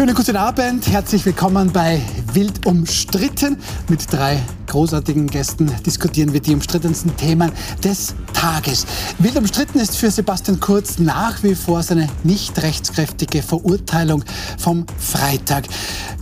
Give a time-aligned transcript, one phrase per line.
[0.00, 2.00] Schönen guten Abend, herzlich willkommen bei
[2.32, 3.58] Wild umstritten.
[3.90, 7.52] Mit drei großartigen Gästen diskutieren wir die umstrittensten Themen
[7.84, 8.86] des Tages.
[9.18, 14.24] Wild umstritten ist für Sebastian Kurz nach wie vor seine nicht rechtskräftige Verurteilung
[14.56, 15.66] vom Freitag.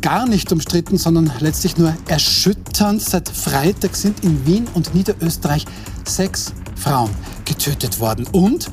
[0.00, 3.00] Gar nicht umstritten, sondern letztlich nur erschütternd.
[3.00, 5.64] Seit Freitag sind in Wien und Niederösterreich
[6.04, 7.10] sechs Frauen
[7.44, 8.26] getötet worden.
[8.32, 8.72] Und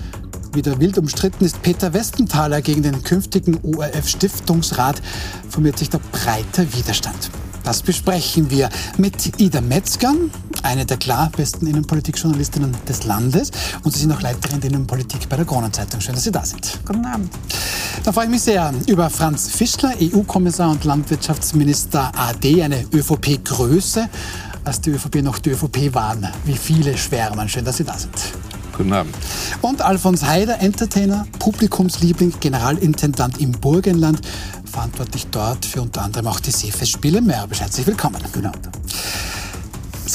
[0.55, 5.01] wieder wild umstritten ist Peter Westenthaler gegen den künftigen ORF-Stiftungsrat,
[5.49, 7.29] formiert sich der breite Widerstand.
[7.63, 10.13] Das besprechen wir mit Ida Metzger,
[10.61, 13.51] eine der klar besten Innenpolitikjournalistinnen des Landes.
[13.83, 15.99] Und Sie sind auch Leiterin der Innenpolitik bei der Kronenzeitung.
[15.99, 16.79] Schön, dass Sie da sind.
[16.85, 17.33] Guten Abend.
[18.03, 24.09] Da freue ich mich sehr über Franz Fischler, EU-Kommissar und Landwirtschaftsminister AD, eine ÖVP-Größe,
[24.63, 26.27] als die ÖVP noch die ÖVP waren.
[26.45, 27.49] Wie viele schwärmen.
[27.49, 28.13] Schön, dass Sie da sind.
[28.77, 29.15] Guten Abend.
[29.61, 34.19] Und Alfons Heider, Entertainer, Publikumsliebling, Generalintendant im Burgenland,
[34.69, 37.61] verantwortlich dort für unter anderem auch die Seefestspiele Mörbisch.
[37.61, 38.21] Herzlich willkommen.
[38.33, 38.69] Guten Abend.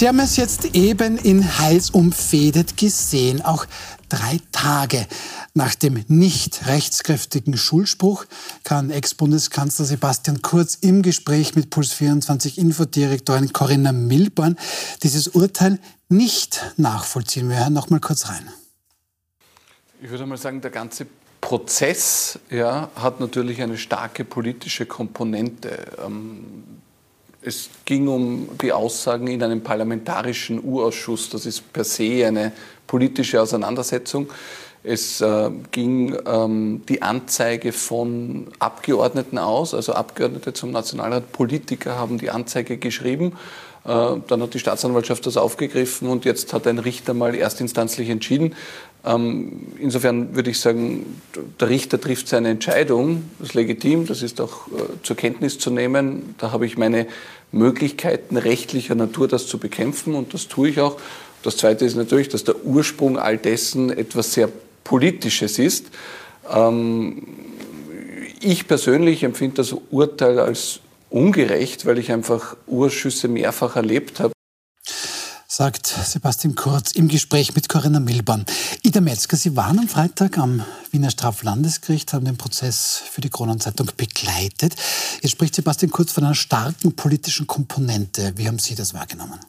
[0.01, 3.43] Sie haben es jetzt eben in Heils umfedet gesehen.
[3.43, 3.67] Auch
[4.09, 5.07] drei Tage
[5.53, 8.25] nach dem nicht rechtskräftigen Schulspruch
[8.65, 14.57] kann Ex-Bundeskanzler Sebastian Kurz im Gespräch mit Puls 24 Infodirektorin Corinna Milborn
[15.03, 17.51] dieses Urteil nicht nachvollziehen.
[17.51, 18.49] Wir hören noch mal kurz rein.
[20.01, 21.07] Ich würde mal sagen, der ganze
[21.43, 25.93] Prozess ja, hat natürlich eine starke politische Komponente.
[26.03, 26.81] Ähm,
[27.43, 31.31] es ging um die Aussagen in einem parlamentarischen Urausschuss.
[31.31, 32.53] Das ist per se eine
[32.87, 34.29] politische Auseinandersetzung.
[34.83, 42.19] Es äh, ging ähm, die Anzeige von Abgeordneten aus, also Abgeordnete zum Nationalrat, Politiker haben
[42.19, 43.35] die Anzeige geschrieben
[43.85, 48.55] äh, dann hat die Staatsanwaltschaft das aufgegriffen und jetzt hat ein Richter mal erstinstanzlich entschieden.
[49.05, 51.21] Ähm, insofern würde ich sagen,
[51.59, 55.71] der Richter trifft seine Entscheidung, das ist legitim, das ist auch äh, zur Kenntnis zu
[55.71, 56.35] nehmen.
[56.39, 57.07] Da habe ich meine
[57.51, 60.99] Möglichkeiten rechtlicher Natur, das zu bekämpfen und das tue ich auch.
[61.43, 64.51] Das Zweite ist natürlich, dass der Ursprung all dessen etwas sehr
[64.85, 65.87] Politisches ist.
[66.53, 67.23] Ähm,
[68.41, 74.33] ich persönlich empfinde das Urteil als ungerecht, weil ich einfach Urschüsse mehrfach erlebt habe
[75.51, 78.45] sagt Sebastian Kurz im Gespräch mit Corinna Milborn.
[78.85, 80.63] Ida Metzger, Sie waren am Freitag am
[80.93, 84.77] Wiener Straflandesgericht, haben den Prozess für die Kronenzeitung begleitet.
[85.21, 88.33] Jetzt spricht Sebastian Kurz von einer starken politischen Komponente.
[88.37, 89.41] Wie haben Sie das wahrgenommen?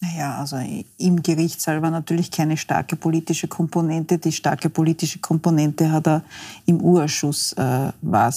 [0.00, 0.56] Naja, also
[0.98, 4.16] im Gerichtssaal war natürlich keine starke politische Komponente.
[4.16, 6.22] Die starke politische Komponente hat er
[6.66, 8.32] im Urausschuss, äh, war.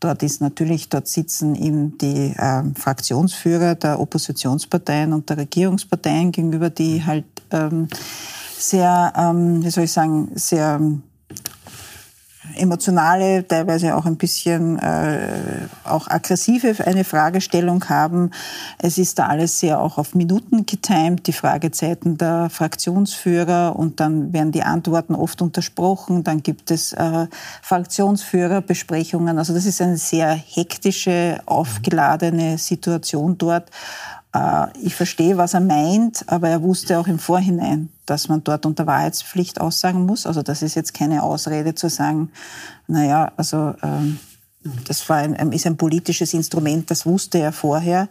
[0.00, 6.70] Dort ist natürlich, dort sitzen eben die äh, Fraktionsführer der Oppositionsparteien und der Regierungsparteien gegenüber,
[6.70, 7.88] die halt ähm,
[8.58, 10.80] sehr, ähm, wie soll ich sagen, sehr
[12.56, 18.30] emotionale, teilweise auch ein bisschen äh, auch aggressive eine Fragestellung haben.
[18.78, 24.32] Es ist da alles sehr auch auf Minuten getimt, die Fragezeiten der Fraktionsführer und dann
[24.32, 26.24] werden die Antworten oft untersprochen.
[26.24, 27.26] Dann gibt es äh,
[27.62, 29.38] Fraktionsführerbesprechungen.
[29.38, 33.70] Also das ist eine sehr hektische, aufgeladene Situation dort.
[34.34, 38.66] Äh, ich verstehe, was er meint, aber er wusste auch im Vorhinein, dass man dort
[38.66, 40.26] unter Wahrheitspflicht aussagen muss.
[40.26, 42.30] Also das ist jetzt keine Ausrede zu sagen,
[42.86, 44.18] naja, also ähm,
[44.86, 48.08] das war ein, ist ein politisches Instrument, das wusste er vorher.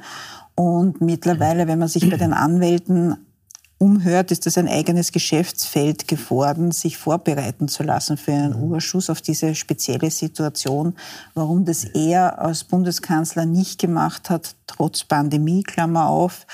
[0.55, 3.15] Und mittlerweile, wenn man sich bei den Anwälten
[3.79, 8.71] umhört, ist das ein eigenes Geschäftsfeld geworden, sich vorbereiten zu lassen für einen mhm.
[8.73, 10.95] Urschuss auf diese spezielle Situation.
[11.33, 16.45] Warum das er als Bundeskanzler nicht gemacht hat, trotz Pandemie, Klammer auf,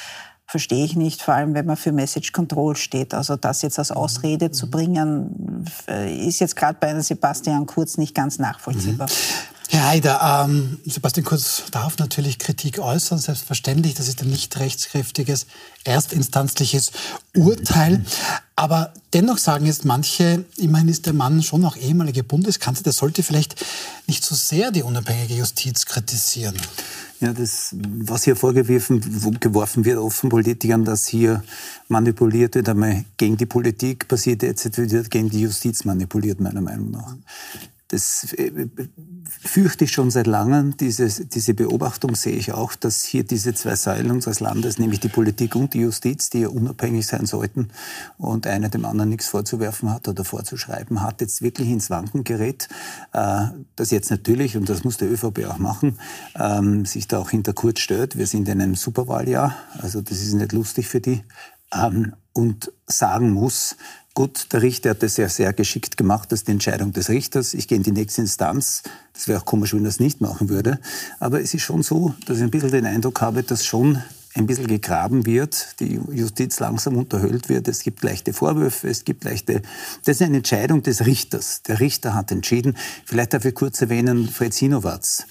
[0.45, 3.15] verstehe ich nicht, vor allem wenn man für Message Control steht.
[3.15, 4.71] Also das jetzt als Ausrede zu mhm.
[4.71, 9.07] bringen, äh, ist jetzt gerade bei Sebastian Kurz nicht ganz nachvollziehbar.
[9.07, 9.54] Mhm.
[9.69, 13.95] Herr Haider, ähm, Sebastian Kurz darf natürlich Kritik äußern, selbstverständlich.
[13.95, 15.47] Das ist ein nicht rechtskräftiges,
[15.83, 16.91] erstinstanzliches
[17.35, 18.05] Urteil.
[18.55, 23.23] Aber dennoch sagen jetzt manche, immerhin ist der Mann schon noch ehemaliger Bundeskanzler, der sollte
[23.23, 23.65] vielleicht
[24.07, 26.55] nicht so sehr die unabhängige Justiz kritisieren.
[27.19, 31.43] Ja, das, was hier vorgeworfen geworfen wird, offen Politikern, dass hier
[31.87, 36.91] manipuliert wird, einmal gegen die Politik passiert, jetzt wird gegen die Justiz manipuliert, meiner Meinung
[36.91, 37.15] nach
[37.89, 38.67] das äh,
[39.43, 40.75] fürchte ich schon seit langem.
[40.77, 45.09] Diese, diese Beobachtung sehe ich auch, dass hier diese zwei Säulen unseres Landes, nämlich die
[45.09, 47.69] Politik und die Justiz, die ja unabhängig sein sollten
[48.17, 52.69] und einer dem anderen nichts vorzuwerfen hat oder vorzuschreiben hat, jetzt wirklich ins Wanken gerät.
[53.13, 55.99] Äh, das jetzt natürlich, und das muss der ÖVP auch machen,
[56.35, 58.17] ähm, sich da auch hinter Kurz stellt.
[58.17, 61.23] Wir sind in einem Superwahljahr, also das ist nicht lustig für die.
[61.71, 63.77] Ähm, und sagen muss,
[64.15, 67.53] Gut, der Richter hat das ja sehr geschickt gemacht, das ist die Entscheidung des Richters.
[67.53, 68.81] Ich gehe in die nächste Instanz.
[69.11, 70.79] Das wäre auch komisch, wenn er das nicht machen würde.
[71.19, 74.01] Aber es ist schon so, dass ich ein bisschen den Eindruck habe, dass schon
[74.33, 77.67] ein bisschen gegraben wird, die Justiz langsam unterhöhlt wird.
[77.67, 79.61] Es gibt leichte Vorwürfe, es gibt leichte.
[80.05, 81.63] Das ist eine Entscheidung des Richters.
[81.63, 82.77] Der Richter hat entschieden.
[83.03, 85.25] Vielleicht darf ich kurz erwähnen, Fred Sinowatz,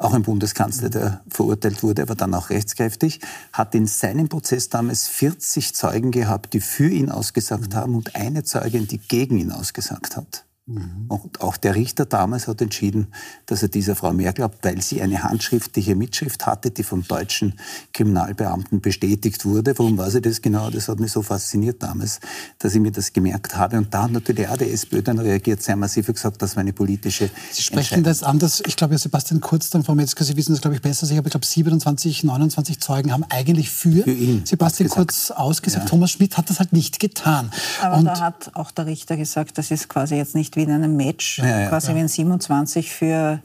[0.00, 3.20] auch ein Bundeskanzler, der verurteilt wurde, aber dann auch rechtskräftig,
[3.52, 8.42] hat in seinem Prozess damals 40 Zeugen gehabt, die für ihn ausgesagt haben und eine
[8.42, 10.44] Zeugin, die gegen ihn ausgesagt hat.
[10.70, 11.06] Mhm.
[11.08, 13.08] Und auch der Richter damals hat entschieden,
[13.46, 17.54] dass er dieser Frau mehr glaubt, weil sie eine handschriftliche Mitschrift hatte, die vom deutschen
[17.92, 19.76] Kriminalbeamten bestätigt wurde.
[19.76, 20.70] Warum weiß ich das genau?
[20.70, 22.20] Das hat mich so fasziniert damals,
[22.58, 23.78] dass ich mir das gemerkt habe.
[23.78, 26.60] Und da hat natürlich auch der SPÖ dann reagiert, sehr massiv und gesagt, das war
[26.60, 28.62] eine politische Sie sprechen das anders.
[28.66, 31.10] Ich glaube, Sebastian Kurz, dann Frau Metzger, Sie wissen das, glaube ich, besser.
[31.10, 35.84] Ich habe, ich glaube, 27, 29 Zeugen haben eigentlich für, für ihn Sebastian Kurz ausgesagt.
[35.84, 35.90] Ja.
[35.90, 37.50] Thomas Schmidt hat das halt nicht getan.
[37.82, 40.72] Aber und da hat auch der Richter gesagt, das ist quasi jetzt nicht wie in
[40.72, 43.40] einem Match, ja, ja, quasi wenn 27 für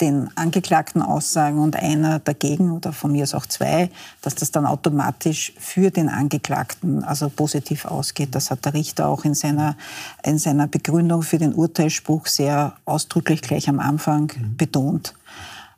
[0.00, 3.90] den Angeklagten aussagen und einer dagegen oder von mir aus auch zwei,
[4.22, 8.34] dass das dann automatisch für den Angeklagten also positiv ausgeht.
[8.34, 9.76] Das hat der Richter auch in seiner,
[10.22, 14.56] in seiner Begründung für den Urteilsspruch sehr ausdrücklich gleich am Anfang mhm.
[14.56, 15.14] betont.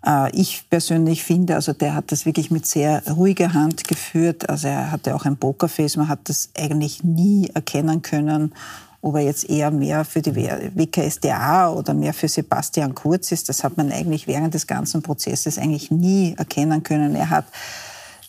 [0.05, 4.49] Äh, ich persönlich finde, also der hat das wirklich mit sehr ruhiger Hand geführt.
[4.49, 8.53] Also er hatte auch ein Pokerface, man hat das eigentlich nie erkennen können,
[9.01, 13.63] ob er jetzt eher mehr für die WKSDA oder mehr für Sebastian Kurz ist, das
[13.63, 17.15] hat man eigentlich während des ganzen Prozesses eigentlich nie erkennen können.
[17.15, 17.47] Er hat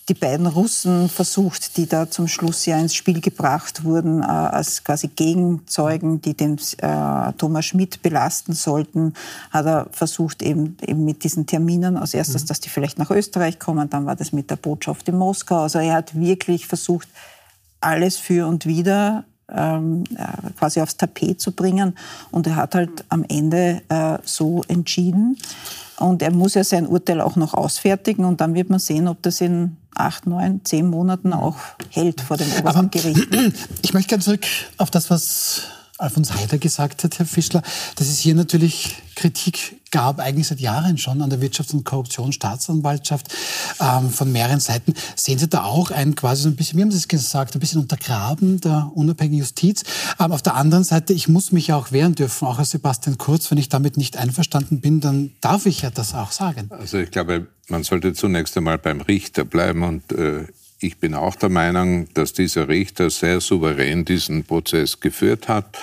[0.10, 4.84] die beiden Russen versucht, die da zum Schluss ja ins Spiel gebracht wurden, äh, als
[4.84, 9.14] quasi Gegenzeugen, die den äh, Thomas Schmidt belasten sollten,
[9.52, 12.48] hat er versucht eben, eben mit diesen Terminen, als erstes, mhm.
[12.48, 15.62] dass die vielleicht nach Österreich kommen, dann war das mit der Botschaft in Moskau.
[15.62, 17.08] Also er hat wirklich versucht,
[17.82, 19.24] alles für und wieder
[19.56, 21.96] ähm, äh, quasi aufs Tapet zu bringen.
[22.32, 25.38] Und er hat halt am Ende äh, so entschieden.
[25.98, 29.22] Und er muss ja sein Urteil auch noch ausfertigen und dann wird man sehen, ob
[29.22, 31.58] das in acht, neun, zehn Monaten auch
[31.90, 33.28] hält vor dem obersten Gericht.
[33.82, 34.46] Ich möchte gerne zurück
[34.78, 35.64] auf das, was
[36.00, 37.62] Alfons Heider gesagt hat, Herr Fischler,
[37.96, 43.28] dass es hier natürlich Kritik gab, eigentlich seit Jahren schon an der Wirtschafts- und Korruptionsstaatsanwaltschaft
[43.82, 44.94] ähm, von mehreren Seiten.
[45.16, 47.60] Sehen Sie da auch ein quasi so ein bisschen, wie haben Sie es gesagt, ein
[47.60, 49.84] bisschen Untergraben der unabhängigen Justiz?
[50.18, 53.18] Aber auf der anderen Seite, ich muss mich ja auch wehren dürfen, auch als Sebastian
[53.18, 53.52] Kurz.
[53.52, 56.70] Wenn ich damit nicht einverstanden bin, dann darf ich ja das auch sagen.
[56.72, 60.46] Also ich glaube, man sollte zunächst einmal beim Richter bleiben und äh,
[60.82, 65.78] ich bin auch der Meinung, dass dieser Richter sehr souverän diesen Prozess geführt hat,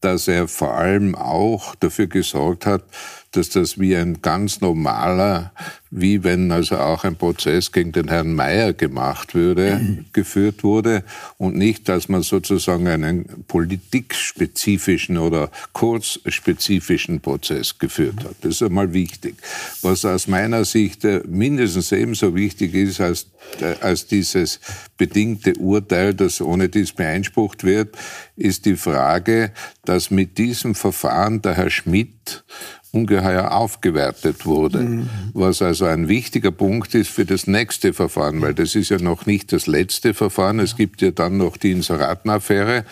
[0.00, 2.84] dass er vor allem auch dafür gesorgt hat,
[3.36, 5.52] dass das wie ein ganz normaler,
[5.90, 11.04] wie wenn also auch ein Prozess gegen den Herrn Mayer gemacht würde, geführt wurde
[11.38, 18.36] und nicht, dass man sozusagen einen politikspezifischen oder kurzspezifischen Prozess geführt hat.
[18.40, 19.36] Das ist einmal wichtig.
[19.82, 23.26] Was aus meiner Sicht äh, mindestens ebenso wichtig ist als,
[23.60, 24.60] äh, als dieses
[24.96, 27.96] bedingte Urteil, das ohne dies beeinsprucht wird,
[28.36, 29.52] ist die Frage,
[29.84, 32.44] dass mit diesem Verfahren der Herr Schmidt
[32.96, 35.08] ungeheuer aufgewertet wurde, mhm.
[35.34, 39.26] was also ein wichtiger Punkt ist für das nächste Verfahren, weil das ist ja noch
[39.26, 40.58] nicht das letzte Verfahren.
[40.60, 42.84] Es gibt ja dann noch die Inseratenaffäre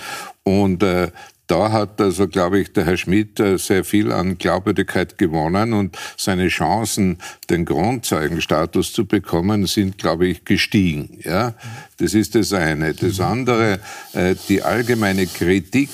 [0.43, 1.09] und äh,
[1.47, 5.99] da hat also, glaube ich, der Herr Schmidt äh, sehr viel an Glaubwürdigkeit gewonnen und
[6.17, 7.19] seine Chancen,
[7.51, 11.19] den Grundzeugenstatus zu bekommen, sind, glaube ich, gestiegen.
[11.23, 11.53] Ja,
[11.99, 12.95] das ist das eine.
[12.95, 13.79] Das andere,
[14.15, 15.91] äh, die allgemeine Kritik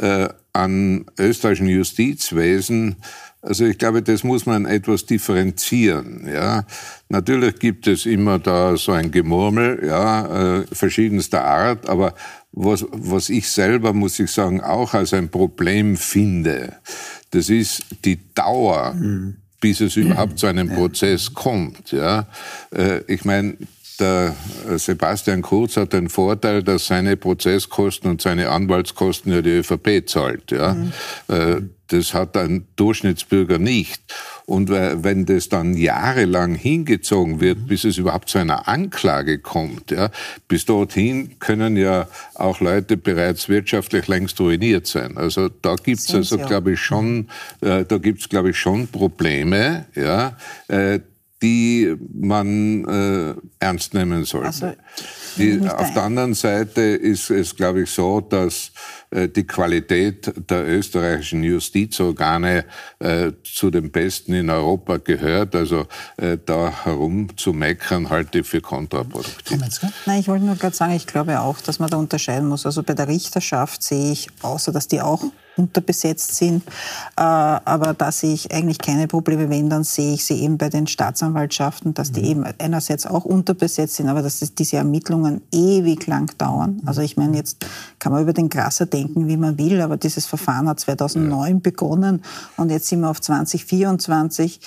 [0.00, 2.96] äh, an österreichischen Justizwesen,
[3.42, 6.28] also ich glaube, das muss man etwas differenzieren.
[6.30, 6.64] Ja,
[7.08, 11.88] natürlich gibt es immer da so ein Gemurmel, ja, äh, verschiedenster Art.
[11.88, 12.14] Aber
[12.52, 16.74] was, was ich selber muss ich sagen auch als ein Problem finde,
[17.30, 19.36] das ist die Dauer, mhm.
[19.60, 21.92] bis es überhaupt zu einem Prozess kommt.
[21.92, 22.26] Ja,
[22.74, 23.56] äh, ich meine
[24.00, 24.34] der
[24.76, 30.50] Sebastian Kurz hat den Vorteil, dass seine Prozesskosten und seine Anwaltskosten ja die ÖVP zahlt.
[30.50, 30.74] Ja?
[30.74, 30.92] Mhm.
[31.28, 34.00] Äh, das hat ein Durchschnittsbürger nicht.
[34.46, 40.10] Und wenn das dann jahrelang hingezogen wird, bis es überhaupt zu einer Anklage kommt, ja,
[40.48, 45.16] bis dorthin können ja auch Leute bereits wirtschaftlich längst ruiniert sein.
[45.16, 47.28] Also da gibt es also, glaube ich, schon,
[47.60, 50.36] äh, da gibt's, glaube ich, schon Probleme, ja,
[50.68, 51.00] äh,
[51.42, 54.46] die man äh, ernst nehmen sollte.
[54.46, 54.72] Also,
[55.36, 58.72] die, auf der anderen Seite ist es, glaube ich, so, dass
[59.10, 62.64] äh, die Qualität der österreichischen Justizorgane
[62.98, 65.54] äh, zu den besten in Europa gehört.
[65.54, 69.60] Also äh, da herum zu meckern, halte ich für kontraproduktiv.
[70.06, 72.66] Nein, ich wollte nur gerade sagen, ich glaube auch, dass man da unterscheiden muss.
[72.66, 75.24] Also bei der Richterschaft sehe ich, außer dass die auch
[75.60, 76.62] unterbesetzt sind.
[77.16, 79.50] Äh, aber da sehe ich eigentlich keine Probleme.
[79.50, 82.26] Wenn, dann sehe ich sie eben bei den Staatsanwaltschaften, dass die mhm.
[82.26, 86.80] eben einerseits auch unterbesetzt sind, aber dass diese Ermittlungen ewig lang dauern.
[86.82, 86.88] Mhm.
[86.88, 87.64] Also ich meine, jetzt
[87.98, 91.60] kann man über den Grasser denken, wie man will, aber dieses Verfahren hat 2009 ja.
[91.62, 92.22] begonnen
[92.56, 94.60] und jetzt sind wir auf 2024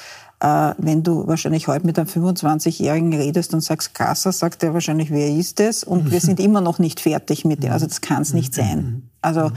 [0.44, 5.10] äh, wenn du wahrscheinlich heute mit einem 25-Jährigen redest und sagst, Grasser, sagt er wahrscheinlich,
[5.10, 5.86] wer ist es?
[5.86, 7.72] Und wir sind immer noch nicht fertig mit dem.
[7.72, 9.10] Also das kann es nicht sein.
[9.24, 9.52] Also,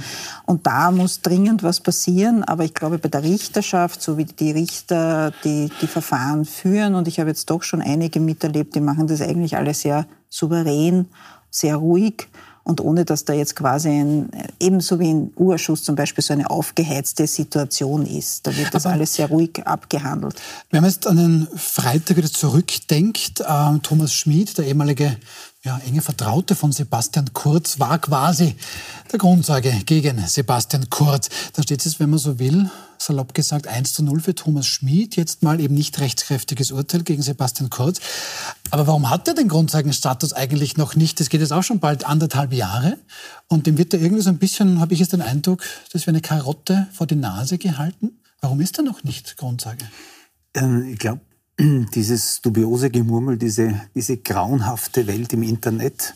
[0.46, 2.44] und da muss dringend was passieren.
[2.44, 7.08] Aber ich glaube, bei der Richterschaft, so wie die Richter die, die Verfahren führen, und
[7.08, 11.06] ich habe jetzt doch schon einige miterlebt, die machen das eigentlich alle sehr souverän,
[11.50, 12.28] sehr ruhig
[12.66, 16.50] und ohne dass da jetzt quasi ein, ebenso wie ein Urschuss zum Beispiel so eine
[16.50, 18.44] aufgeheizte Situation ist.
[18.44, 20.34] Da wird das Aber alles sehr ruhig abgehandelt.
[20.72, 25.16] Wenn man jetzt an den Freitag wieder zurückdenkt, äh, Thomas Schmid, der ehemalige
[25.66, 28.54] ja, enge Vertraute von Sebastian Kurz, war quasi
[29.10, 31.28] der Grundsage gegen Sebastian Kurz.
[31.54, 35.16] Da steht es, wenn man so will, salopp gesagt 1 zu 0 für Thomas Schmid.
[35.16, 38.00] Jetzt mal eben nicht rechtskräftiges Urteil gegen Sebastian Kurz.
[38.70, 41.18] Aber warum hat er den Grundsagenstatus eigentlich noch nicht?
[41.18, 42.96] Das geht jetzt auch schon bald anderthalb Jahre.
[43.48, 46.12] Und dem wird da irgendwie so ein bisschen, habe ich jetzt den Eindruck, dass wir
[46.12, 48.20] eine Karotte vor die Nase gehalten.
[48.40, 49.84] Warum ist er noch nicht Grundsage?
[50.54, 51.20] Ähm, ich glaube,
[51.94, 56.14] dieses dubiose Gemurmel, diese, diese grauenhafte Welt im Internet,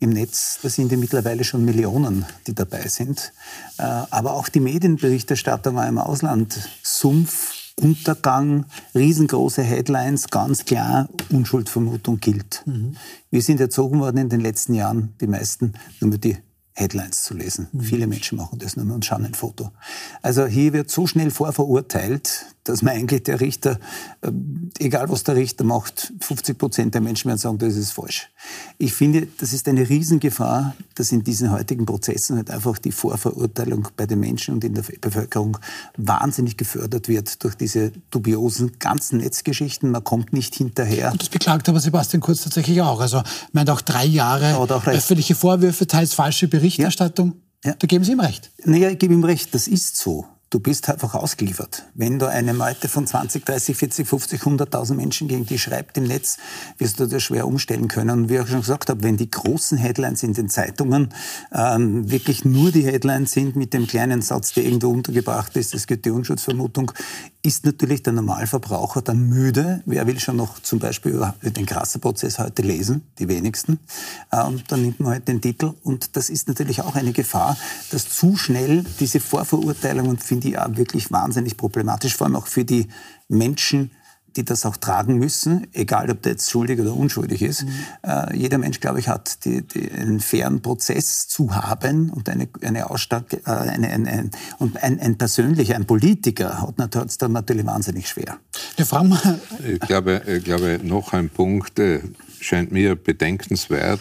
[0.00, 3.32] im Netz, da sind ja mittlerweile schon Millionen, die dabei sind.
[3.78, 12.62] Äh, aber auch die Medienberichterstattung im Ausland, Sumpf, Untergang, riesengroße Headlines, ganz klar, Unschuldvermutung gilt.
[12.66, 12.96] Mhm.
[13.30, 16.36] Wir sind erzogen worden in den letzten Jahren, die meisten, nur mit die
[16.74, 17.68] Headlines zu lesen.
[17.72, 17.80] Mhm.
[17.80, 19.70] Viele Menschen machen das nur und schauen ein Foto.
[20.22, 23.78] Also hier wird so schnell vorverurteilt, dass man eigentlich der Richter,
[24.22, 24.30] äh,
[24.78, 28.30] egal was der Richter macht, 50 Prozent der Menschen werden sagen, das ist falsch.
[28.78, 33.88] Ich finde, das ist eine Riesengefahr, dass in diesen heutigen Prozessen halt einfach die Vorverurteilung
[33.96, 35.58] bei den Menschen und in der Bevölkerung
[35.96, 39.90] wahnsinnig gefördert wird durch diese dubiosen ganzen Netzgeschichten.
[39.90, 41.12] Man kommt nicht hinterher.
[41.12, 43.00] Und das beklagt aber Sebastian Kurz tatsächlich auch.
[43.00, 47.34] Also, meint auch drei Jahre auch öffentliche Vorwürfe, teils falsche Berichterstattung.
[47.64, 47.70] Ja.
[47.70, 47.76] Ja.
[47.78, 48.50] Da geben Sie ihm recht.
[48.64, 51.82] Naja, ich gebe ihm recht, das ist so du bist einfach ausgeliefert.
[51.94, 56.04] Wenn du eine Meute von 20, 30, 40, 50, 100.000 Menschen gegen dich schreibt im
[56.04, 56.38] Netz,
[56.78, 58.10] wirst du das schwer umstellen können.
[58.10, 61.12] Und wie ich schon gesagt habe, wenn die großen Headlines in den Zeitungen
[61.52, 65.88] ähm, wirklich nur die Headlines sind mit dem kleinen Satz, der irgendwo untergebracht ist, es
[65.88, 66.92] gibt die Unschutzvermutung,
[67.44, 69.82] ist natürlich der Normalverbraucher dann müde.
[69.84, 73.02] Wer will schon noch zum Beispiel über den Krasser-Prozess heute lesen?
[73.18, 73.78] Die wenigsten.
[74.32, 75.74] Ähm, dann nimmt man halt den Titel.
[75.82, 77.58] Und das ist natürlich auch eine Gefahr,
[77.90, 82.64] dass zu schnell diese Vorverurteilungen, finde ich, auch wirklich wahnsinnig problematisch, vor allem auch für
[82.64, 82.88] die
[83.28, 83.90] Menschen,
[84.36, 87.64] die das auch tragen müssen, egal ob der jetzt schuldig oder unschuldig ist.
[87.64, 87.70] Mhm.
[88.02, 92.48] Äh, jeder Mensch, glaube ich, hat die, die, einen fairen Prozess zu haben und eine,
[92.62, 97.32] eine Ausstatt, äh, eine, eine, ein, und ein, ein persönlicher, ein Politiker hat es dann
[97.32, 98.38] natürlich wahnsinnig schwer.
[99.24, 102.00] Ja, ich, glaube, ich glaube, noch ein Punkt äh,
[102.40, 104.00] scheint mir bedenkenswert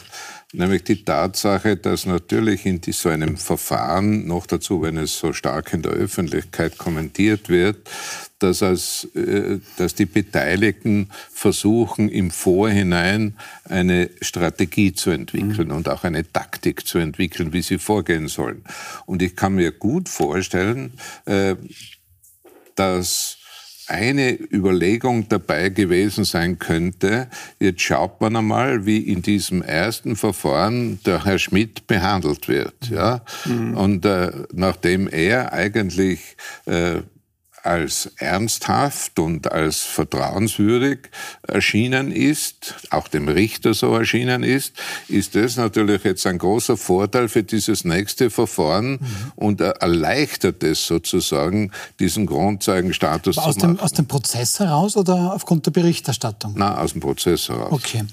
[0.54, 5.74] nämlich die Tatsache, dass natürlich in so einem Verfahren, noch dazu, wenn es so stark
[5.74, 7.90] in der Öffentlichkeit kommentiert wird,
[8.44, 15.76] dass, als, äh, dass die Beteiligten versuchen, im Vorhinein eine Strategie zu entwickeln mhm.
[15.76, 18.64] und auch eine Taktik zu entwickeln, wie sie vorgehen sollen.
[19.06, 20.94] Und ich kann mir gut vorstellen,
[21.26, 21.56] äh,
[22.76, 23.38] dass
[23.88, 27.28] eine Überlegung dabei gewesen sein könnte,
[27.60, 32.90] jetzt schaut man einmal, wie in diesem ersten Verfahren der Herr Schmidt behandelt wird.
[32.90, 33.22] Ja?
[33.46, 33.78] Mhm.
[33.78, 37.02] Und äh, nachdem er eigentlich äh,
[37.64, 41.00] als ernsthaft und als vertrauenswürdig
[41.48, 44.74] erschienen ist, auch dem Richter so erschienen ist,
[45.08, 49.00] ist das natürlich jetzt ein großer Vorteil für dieses nächste Verfahren mhm.
[49.36, 53.78] und erleichtert es sozusagen, diesen Grundzeugenstatus aus zu machen.
[53.78, 56.54] Dem, aus dem Prozess heraus oder aufgrund der Berichterstattung?
[56.58, 57.72] Na, aus dem Prozess heraus.
[57.72, 58.04] Okay.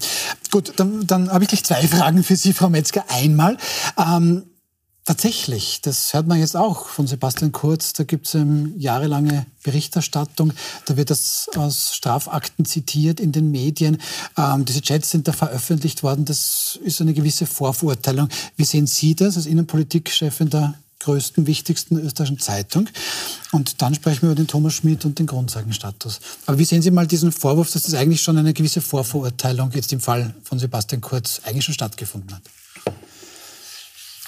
[0.49, 3.03] Gut, dann, dann habe ich gleich zwei Fragen für Sie, Frau Metzger.
[3.09, 3.57] Einmal,
[3.97, 4.43] ähm,
[5.03, 7.93] Tatsächlich, das hört man jetzt auch von Sebastian Kurz.
[7.93, 10.53] Da gibt es eine jahrelange Berichterstattung.
[10.85, 13.99] Da wird das aus Strafakten zitiert in den Medien.
[14.37, 16.25] Ähm, diese Chats sind da veröffentlicht worden.
[16.25, 18.29] Das ist eine gewisse Vorverurteilung.
[18.57, 22.87] Wie sehen Sie das als Innenpolitikchefin der größten, wichtigsten österreichischen Zeitung.
[23.51, 26.19] Und dann sprechen wir über den Thomas Schmidt und den Grundsagenstatus.
[26.45, 29.91] Aber wie sehen Sie mal diesen Vorwurf, dass das eigentlich schon eine gewisse Vorverurteilung jetzt
[29.93, 32.43] im Fall von Sebastian Kurz eigentlich schon stattgefunden hat?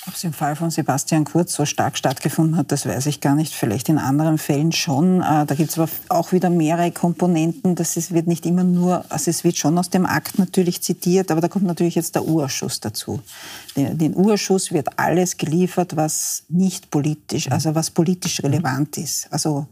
[0.05, 3.35] Ob es im Fall von Sebastian Kurz so stark stattgefunden hat, das weiß ich gar
[3.35, 3.53] nicht.
[3.53, 5.21] Vielleicht in anderen Fällen schon.
[5.21, 7.75] Äh, da gibt es aber auch wieder mehrere Komponenten.
[7.75, 11.31] Das ist, wird nicht immer nur, also es wird schon aus dem Akt natürlich zitiert,
[11.31, 13.21] aber da kommt natürlich jetzt der Urschuss dazu.
[13.77, 19.31] Den, den Urschuss wird alles geliefert, was nicht politisch, also was politisch relevant ist.
[19.31, 19.67] Also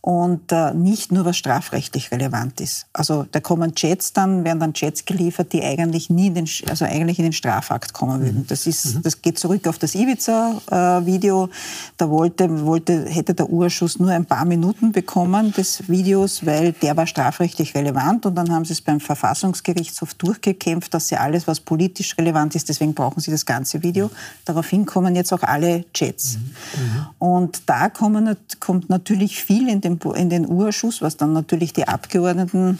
[0.00, 2.86] und äh, nicht nur was strafrechtlich relevant ist.
[2.92, 6.84] Also da kommen Chats dann, werden dann Chats geliefert, die eigentlich nie in den, also
[6.84, 8.40] eigentlich in den Strafakt kommen würden.
[8.42, 8.46] Mhm.
[8.46, 9.02] Das ist, mhm.
[9.02, 11.46] das geht zurück auf das Ibiza-Video.
[11.46, 11.48] Äh,
[11.96, 16.96] da wollte, wollte, hätte der Urschuss nur ein paar Minuten bekommen des Videos, weil der
[16.96, 21.58] war strafrechtlich relevant und dann haben sie es beim Verfassungsgerichtshof durchgekämpft, dass sie alles, was
[21.58, 24.10] politisch relevant ist, deswegen brauchen sie das ganze Video.
[24.44, 26.36] Daraufhin kommen jetzt auch alle Chats.
[26.36, 26.82] Mhm.
[26.82, 27.06] mhm.
[27.18, 31.72] Und da kommen, kommt natürlich viel in den den, in den Urschuss, was dann natürlich
[31.72, 32.78] die Abgeordneten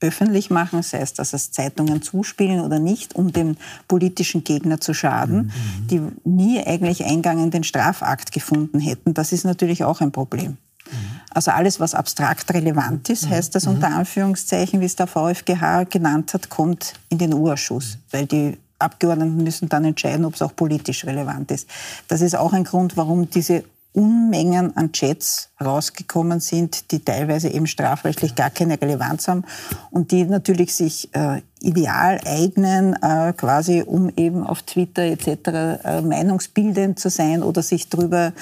[0.00, 3.56] öffentlich machen, sei es, dass es Zeitungen zuspielen oder nicht, um dem
[3.88, 5.86] politischen Gegner zu schaden, mhm.
[5.88, 9.14] die nie eigentlich Eingang in den Strafakt gefunden hätten.
[9.14, 10.52] Das ist natürlich auch ein Problem.
[10.52, 11.20] Mhm.
[11.30, 13.30] Also alles, was abstrakt relevant ist, mhm.
[13.30, 18.26] heißt das unter Anführungszeichen, wie es der VfGH genannt hat, kommt in den Urschuss, weil
[18.26, 21.68] die Abgeordneten müssen dann entscheiden, ob es auch politisch relevant ist.
[22.08, 23.64] Das ist auch ein Grund, warum diese
[23.96, 29.44] Unmengen an Chats rausgekommen sind, die teilweise eben strafrechtlich gar keine Relevanz haben
[29.90, 35.82] und die natürlich sich äh, ideal eignen, äh, quasi um eben auf Twitter etc.
[35.82, 38.34] Äh, meinungsbildend zu sein oder sich darüber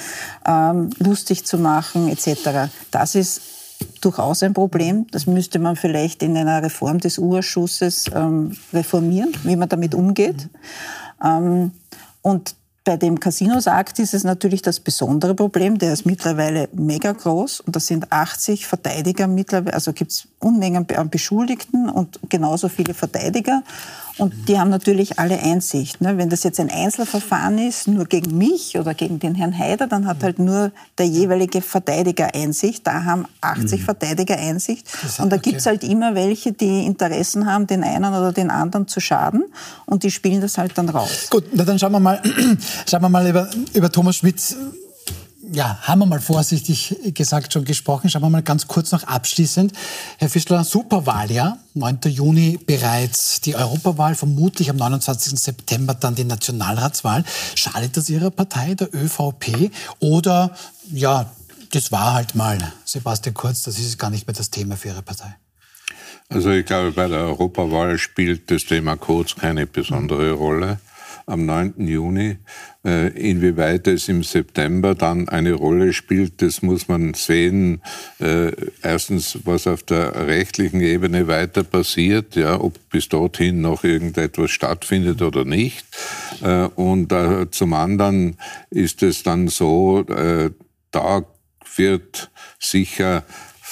[0.44, 2.72] ähm, lustig zu machen etc.
[2.90, 3.40] Das ist
[4.00, 5.06] durchaus ein Problem.
[5.12, 10.48] Das müsste man vielleicht in einer Reform des Urschusses ähm, reformieren, wie man damit umgeht.
[11.24, 11.70] Ähm,
[12.22, 17.60] und bei dem Casinos-Akt ist es natürlich das besondere Problem, der ist mittlerweile mega groß
[17.60, 22.92] und das sind 80 Verteidiger mittlerweile, also gibt es Unmengen an Beschuldigten und genauso viele
[22.92, 23.62] Verteidiger.
[24.16, 26.00] Und die haben natürlich alle Einsicht.
[26.00, 26.16] Ne?
[26.16, 30.06] Wenn das jetzt ein Einzelverfahren ist, nur gegen mich oder gegen den Herrn Haider, dann
[30.06, 32.86] hat halt nur der jeweilige Verteidiger Einsicht.
[32.86, 33.84] Da haben 80 mhm.
[33.84, 34.86] Verteidiger Einsicht.
[35.18, 35.50] Und da okay.
[35.50, 39.44] gibt's halt immer welche, die Interessen haben, den einen oder den anderen zu schaden.
[39.86, 41.28] Und die spielen das halt dann raus.
[41.30, 42.22] Gut, na dann schauen wir mal,
[42.88, 44.56] schauen wir mal über, über Thomas Schmidt
[45.52, 48.08] ja, haben wir mal vorsichtig gesagt schon gesprochen.
[48.08, 49.72] Schauen wir mal ganz kurz noch abschließend.
[50.18, 51.58] Herr Fischler, Superwahl, ja?
[51.74, 51.98] 9.
[52.06, 55.38] Juni bereits die Europawahl, vermutlich am 29.
[55.38, 57.24] September dann die Nationalratswahl.
[57.54, 59.70] Schadet das Ihrer Partei, der ÖVP?
[59.98, 60.54] Oder,
[60.92, 61.30] ja,
[61.72, 65.02] das war halt mal Sebastian Kurz, das ist gar nicht mehr das Thema für Ihre
[65.02, 65.34] Partei?
[66.28, 70.78] Also ich glaube, bei der Europawahl spielt das Thema Kurz keine besondere Rolle
[71.26, 71.74] am 9.
[71.86, 72.36] Juni.
[72.84, 77.80] Äh, inwieweit es im September dann eine Rolle spielt, das muss man sehen.
[78.20, 84.50] Äh, erstens, was auf der rechtlichen Ebene weiter passiert, ja, ob bis dorthin noch irgendetwas
[84.50, 85.86] stattfindet oder nicht.
[86.42, 87.14] Äh, und
[87.50, 88.36] zum anderen
[88.70, 90.04] ist es dann so,
[90.90, 91.24] da
[91.76, 93.24] wird sicher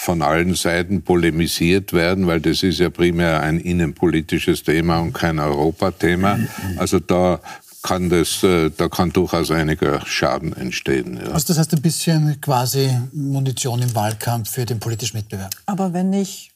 [0.02, 5.38] von allen Seiten polemisiert werden, weil das ist ja primär ein innenpolitisches Thema und kein
[5.38, 6.40] Europathema.
[6.76, 7.38] Also da
[7.84, 11.20] kann das, äh, da kann durchaus einiger Schaden entstehen.
[11.22, 11.30] Ja.
[11.30, 15.54] Also das heißt ein bisschen quasi Munition im Wahlkampf für den politischen Wettbewerb.
[15.66, 16.50] Aber wenn ich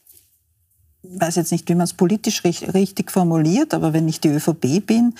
[1.08, 5.14] weiß jetzt nicht, wie man es politisch richtig formuliert, aber wenn ich die ÖVP bin,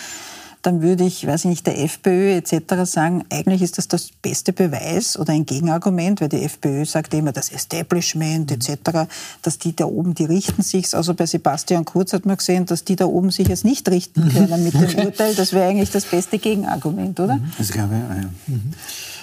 [0.67, 2.83] dann würde ich, weiß ich nicht, der FPÖ etc.
[2.85, 7.31] sagen, eigentlich ist das das beste Beweis oder ein Gegenargument, weil die FPÖ sagt immer,
[7.31, 9.09] das Establishment etc.,
[9.43, 10.93] dass die da oben, die richten sich.
[10.93, 14.25] Also bei Sebastian Kurz hat man gesehen, dass die da oben sich jetzt nicht richten
[14.25, 14.33] mhm.
[14.33, 15.37] können mit dem Urteil.
[15.37, 17.37] Das wäre eigentlich das beste Gegenargument, oder?
[17.37, 17.53] Mhm.
[17.57, 18.31] Das glaube ich, ja.
[18.49, 18.73] Mhm.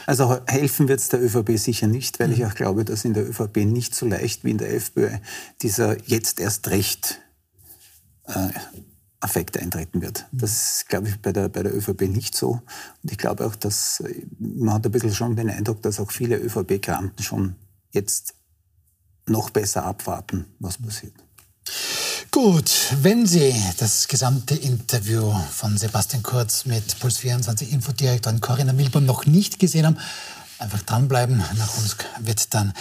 [0.06, 3.28] Also helfen wird es der ÖVP sicher nicht, weil ich auch glaube, dass in der
[3.28, 5.10] ÖVP nicht so leicht wie in der FPÖ
[5.62, 7.20] dieser jetzt erst recht
[8.28, 8.50] äh,
[9.24, 10.26] Affekt eintreten wird.
[10.32, 12.62] Das ist, glaube ich, bei der, bei der ÖVP nicht so.
[13.02, 14.04] Und ich glaube auch, dass
[14.38, 17.56] man hat ein bisschen schon den Eindruck, dass auch viele ÖVP-Kranten schon
[17.92, 18.36] jetzt
[19.26, 21.14] noch besser abwarten, was passiert.
[22.32, 29.26] Gut, wenn Sie das gesamte Interview von Sebastian Kurz mit Puls24 Infodirektorin Corinna Milborn noch
[29.26, 29.98] nicht gesehen haben,
[30.58, 31.38] einfach dranbleiben.
[31.38, 32.74] Nach uns wird dann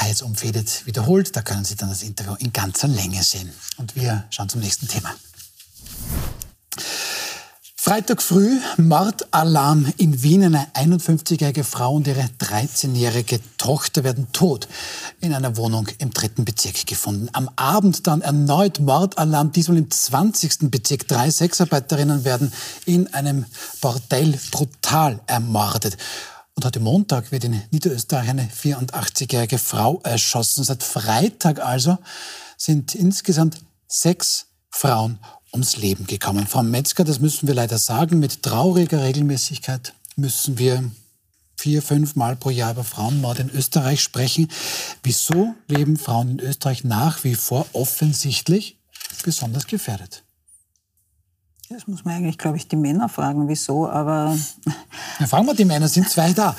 [0.00, 1.36] Heiz umfädet wiederholt.
[1.36, 3.52] Da können Sie dann das Interview in ganzer Länge sehen.
[3.76, 5.14] Und wir schauen zum nächsten Thema.
[7.88, 10.42] Freitag früh Mordalarm in Wien.
[10.42, 14.66] Eine 51-jährige Frau und ihre 13-jährige Tochter werden tot
[15.20, 17.28] in einer Wohnung im dritten Bezirk gefunden.
[17.32, 20.68] Am Abend dann erneut Mordalarm, diesmal im 20.
[20.68, 21.06] Bezirk.
[21.06, 22.52] Drei Sexarbeiterinnen werden
[22.86, 23.46] in einem
[23.80, 25.96] Bordell brutal ermordet.
[26.56, 30.64] Und heute Montag wird in Niederösterreich eine 84-jährige Frau erschossen.
[30.64, 31.98] Seit Freitag also
[32.56, 35.20] sind insgesamt sechs Frauen
[35.56, 36.46] ums Leben gekommen.
[36.46, 40.90] Frau Metzger, das müssen wir leider sagen, mit trauriger Regelmäßigkeit müssen wir
[41.56, 44.48] vier, fünf Mal pro Jahr über Frauenmord in Österreich sprechen.
[45.02, 48.76] Wieso leben Frauen in Österreich nach wie vor offensichtlich
[49.24, 50.25] besonders gefährdet?
[51.68, 54.38] Das muss man eigentlich, glaube ich, die Männer fragen, wieso, aber...
[55.18, 56.54] Ja, fragen wir die Männer, sind zwei da.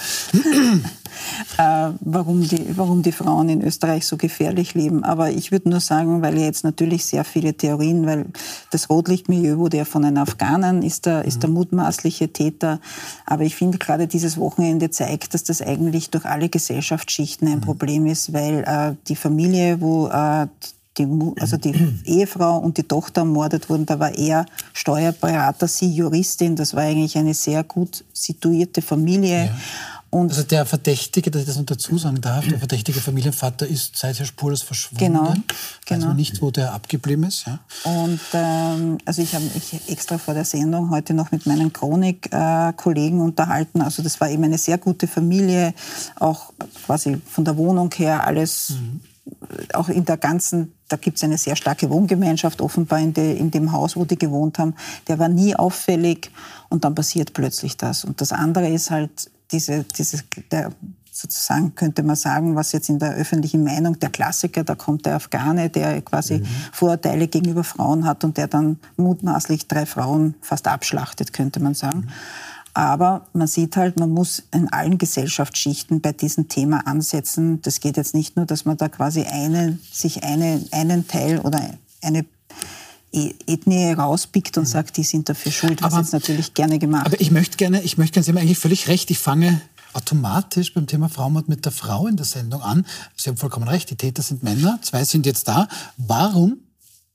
[1.58, 5.06] äh, warum, die, warum die Frauen in Österreich so gefährlich leben.
[5.06, 8.26] Aber ich würde nur sagen, weil jetzt natürlich sehr viele Theorien, weil
[8.72, 11.56] das Rotlichtmilieu wurde ja von den Afghanen, ist der, ist der mhm.
[11.56, 12.82] mutmaßliche Täter.
[13.26, 17.62] Aber ich finde, gerade dieses Wochenende zeigt, dass das eigentlich durch alle Gesellschaftsschichten ein mhm.
[17.62, 20.48] Problem ist, weil äh, die Familie, wo äh,
[20.98, 21.08] die,
[21.40, 21.74] also die
[22.06, 26.56] Ehefrau und die Tochter ermordet wurden, da war er Steuerberater, sie Juristin.
[26.56, 29.46] Das war eigentlich eine sehr gut situierte Familie.
[29.46, 29.58] Ja.
[30.10, 33.98] Und also der Verdächtige, dass ich das noch dazu sagen darf, der verdächtige Familienvater ist
[33.98, 35.04] seither spurlos verschwunden.
[35.04, 35.34] Genau,
[35.86, 36.06] genau.
[36.06, 37.46] Also nicht, wo der abgeblieben ist.
[37.46, 37.60] Ja.
[37.84, 43.20] Und ähm, also ich habe mich extra vor der Sendung heute noch mit meinen Chronik-Kollegen
[43.20, 43.82] äh, unterhalten.
[43.82, 45.74] Also das war eben eine sehr gute Familie,
[46.16, 46.54] auch
[46.86, 48.76] quasi von der Wohnung her alles.
[48.80, 49.02] Mhm
[49.74, 53.52] auch in der ganzen, da gibt es eine sehr starke Wohngemeinschaft offenbar in, de, in,
[53.52, 54.76] dem Haus, wo die gewohnt haben.
[55.08, 56.32] Der war nie auffällig
[56.69, 58.06] und dann passiert plötzlich das.
[58.06, 60.71] Und das andere ist halt diese, diese der,
[61.12, 65.15] sozusagen könnte man sagen, was jetzt in der öffentlichen Meinung der Klassiker, da kommt der
[65.15, 66.45] Afghane, der quasi mhm.
[66.71, 72.02] Vorurteile gegenüber Frauen hat und der dann mutmaßlich drei Frauen fast abschlachtet, könnte man sagen.
[72.02, 72.12] Mhm.
[72.78, 77.60] Aber man sieht halt, man muss in allen Gesellschaftsschichten bei diesem Thema ansetzen.
[77.63, 81.60] Das geht jetzt nicht nur, dass man da quasi einen, sich eine, einen Teil oder
[82.04, 82.24] eine
[83.12, 84.68] e-, Ethnie rauspickt und mhm.
[84.68, 87.82] sagt, die sind dafür schuld, was aber, jetzt natürlich gerne gemacht Aber ich möchte gerne,
[87.82, 89.60] ich möchte gerne, Sie haben eigentlich völlig recht, ich fange
[89.94, 92.86] automatisch beim Thema Frauenmord mit der Frau in der Sendung an.
[93.16, 95.68] Sie haben vollkommen recht, die Täter sind Männer, zwei sind jetzt da.
[95.98, 96.60] Warum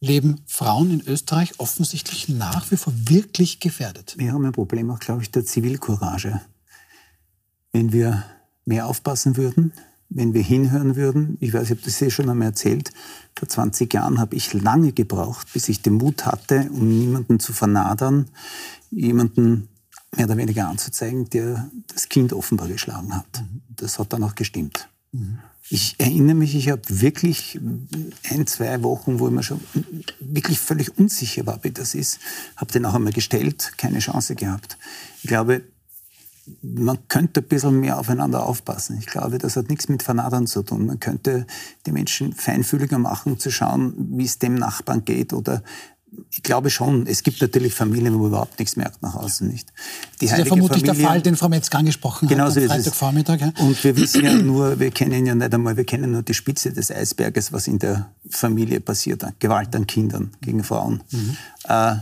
[0.03, 4.17] leben Frauen in Österreich offensichtlich nach wie vor wirklich gefährdet.
[4.19, 6.41] Wir haben ein Problem auch, glaube ich, der Zivilcourage.
[7.71, 8.25] Wenn wir
[8.65, 9.73] mehr aufpassen würden,
[10.09, 12.91] wenn wir hinhören würden, ich weiß, ich habe das eh schon einmal erzählt,
[13.39, 17.53] vor 20 Jahren habe ich lange gebraucht, bis ich den Mut hatte, um niemanden zu
[17.53, 18.29] vernadern,
[18.91, 19.69] jemanden
[20.15, 23.45] mehr oder weniger anzuzeigen, der das Kind offenbar geschlagen hat.
[23.69, 24.89] Das hat dann auch gestimmt.
[25.13, 25.39] Mhm.
[25.69, 27.59] Ich erinnere mich, ich habe wirklich
[28.29, 29.61] ein, zwei Wochen, wo ich mir schon
[30.21, 32.19] wirklich völlig unsicher war, wie das ist,
[32.57, 34.77] habe den auch einmal gestellt, keine Chance gehabt.
[35.23, 35.63] Ich glaube,
[36.63, 38.99] man könnte ein bisschen mehr aufeinander aufpassen.
[38.99, 40.87] Ich glaube, das hat nichts mit Vernadern zu tun.
[40.87, 41.47] Man könnte
[41.87, 45.63] die Menschen feinfühliger machen, zu schauen, wie es dem Nachbarn geht oder
[46.31, 49.73] ich glaube schon, es gibt natürlich Familien, wo man überhaupt nichts merkt nach außen nicht.
[50.21, 52.61] Die das ist ja vermutlich Familie, der Fall, den Frau Metzger angesprochen genau hat so
[52.61, 53.41] am Freitagvormittag.
[53.41, 53.53] Ja.
[53.59, 56.73] Und wir wissen ja nur, wir kennen ja nicht einmal, wir kennen nur die Spitze
[56.73, 59.25] des Eisberges, was in der Familie passiert.
[59.39, 61.03] Gewalt an Kindern gegen Frauen.
[61.11, 61.37] Mhm.
[61.69, 61.97] Äh,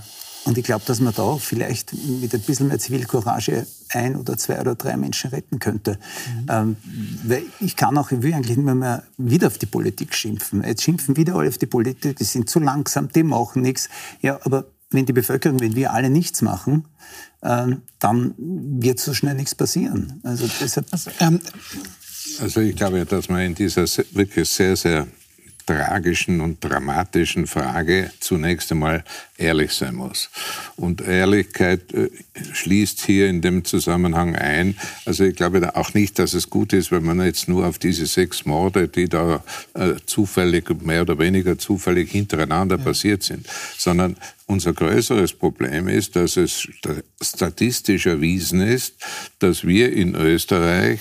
[0.51, 4.61] und ich glaube, dass man da vielleicht mit ein bisschen mehr Zivilcourage ein oder zwei
[4.61, 5.93] oder drei Menschen retten könnte.
[5.93, 6.47] Mhm.
[6.49, 6.77] Ähm,
[7.23, 10.65] weil ich kann auch, ich will eigentlich nicht mehr wieder auf die Politik schimpfen.
[10.65, 13.89] Jetzt schimpfen wieder alle auf die Politik, die sind zu langsam, die machen nichts.
[14.23, 16.85] Ja, aber wenn die Bevölkerung, wenn wir alle nichts machen,
[17.43, 17.69] äh,
[18.01, 20.21] dann wird so schnell nichts passieren.
[20.25, 21.39] Also, deshalb, also, ähm,
[22.41, 23.83] also ich glaube, dass man in dieser
[24.15, 25.07] wirklich sehr, sehr
[25.71, 29.05] tragischen und dramatischen Frage zunächst einmal
[29.39, 30.29] ehrlich sein muss.
[30.77, 32.11] Und Ehrlichkeit äh,
[32.53, 34.77] schließt hier in dem Zusammenhang ein.
[35.05, 38.07] Also ich glaube auch nicht, dass es gut ist, wenn man jetzt nur auf diese
[38.07, 42.85] sechs Morde, die da äh, zufällig, mehr oder weniger zufällig hintereinander ja.
[42.85, 43.47] passiert sind,
[43.79, 46.67] sondern unser größeres Problem ist, dass es
[47.23, 48.97] statistisch erwiesen ist,
[49.39, 50.99] dass wir in Österreich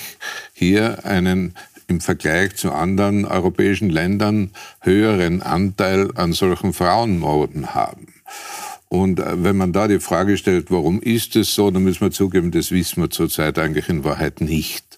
[0.54, 1.56] hier einen
[1.90, 8.08] im Vergleich zu anderen europäischen Ländern höheren Anteil an solchen Frauenmorden haben.
[8.90, 12.12] Und äh, wenn man da die Frage stellt, warum ist es so, dann müssen wir
[12.12, 14.98] zugeben, das wissen wir zurzeit eigentlich in Wahrheit nicht.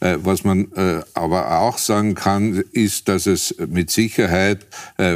[0.00, 4.66] Äh, was man äh, aber auch sagen kann, ist, dass es mit Sicherheit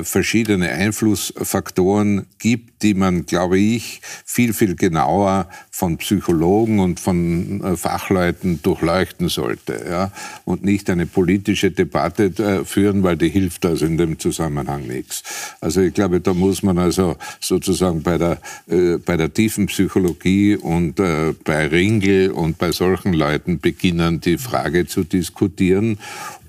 [0.02, 7.76] verschiedene Einflussfaktoren gibt, die man, glaube ich, viel, viel genauer von Psychologen und von äh,
[7.78, 9.86] Fachleuten durchleuchten sollte.
[9.88, 10.12] Ja?
[10.44, 15.22] Und nicht eine politische Debatte äh, führen, weil die hilft also in dem Zusammenhang nichts.
[15.62, 20.56] Also ich glaube, da muss man also sozusagen bei der, äh, bei der tiefen Psychologie
[20.56, 25.98] und äh, bei Ringel und bei solchen Leuten beginnen, die Frage zu diskutieren.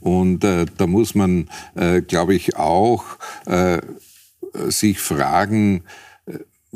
[0.01, 3.05] Und äh, da muss man, äh, glaube ich, auch
[4.69, 5.83] sich fragen,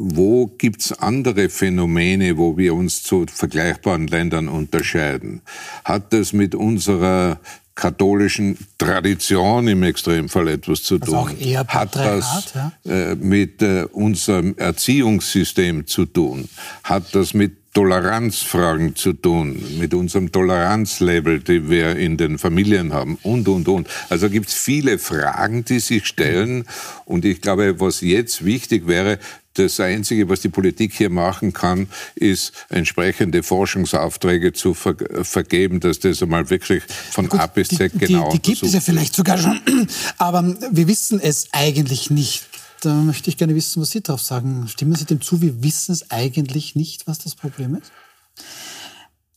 [0.01, 5.41] wo gibt's andere Phänomene, wo wir uns zu vergleichbaren Ländern unterscheiden?
[5.83, 7.39] Hat das mit unserer
[7.75, 11.37] katholischen Tradition im Extremfall etwas zu also tun?
[11.37, 12.53] Also Hat das
[12.85, 16.47] äh, mit äh, unserem Erziehungssystem zu tun?
[16.83, 23.19] Hat das mit Toleranzfragen zu tun, mit unserem Toleranzlevel, die wir in den Familien haben
[23.21, 23.87] und, und, und.
[24.09, 26.65] Also gibt es viele Fragen, die sich stellen.
[27.05, 29.19] Und ich glaube, was jetzt wichtig wäre,
[29.55, 35.99] das Einzige, was die Politik hier machen kann, ist entsprechende Forschungsaufträge zu ver vergeben, dass
[35.99, 38.79] das einmal wirklich von Gut, A bis Z die, genau Die, die gibt es ja
[38.79, 39.59] vielleicht sogar schon,
[40.17, 42.43] aber wir wissen es eigentlich nicht.
[42.81, 44.67] Da möchte ich gerne wissen, was Sie darauf sagen.
[44.69, 45.41] Stimmen Sie dem zu?
[45.41, 47.91] Wir wissen es eigentlich nicht, was das Problem ist?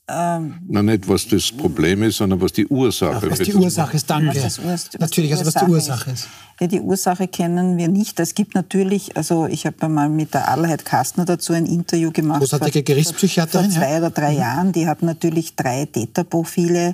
[0.08, 3.38] Ähm, Na, nicht was das Problem ist, sondern was die Ursache ist.
[3.40, 4.42] Was die Ursache ist, danke.
[4.42, 6.24] Was was natürlich, also was die Ursache ist.
[6.24, 6.28] ist.
[6.60, 8.18] Ja, die Ursache kennen wir nicht.
[8.18, 12.40] Es gibt natürlich, also ich habe mal mit der Adelheid Kastner dazu ein Interview gemacht.
[12.40, 13.70] Großartige Gerichtspsychiaterin.
[13.70, 13.98] Vor zwei ja.
[13.98, 14.38] oder drei mhm.
[14.38, 14.72] Jahren.
[14.72, 16.88] Die hat natürlich drei Täterprofile.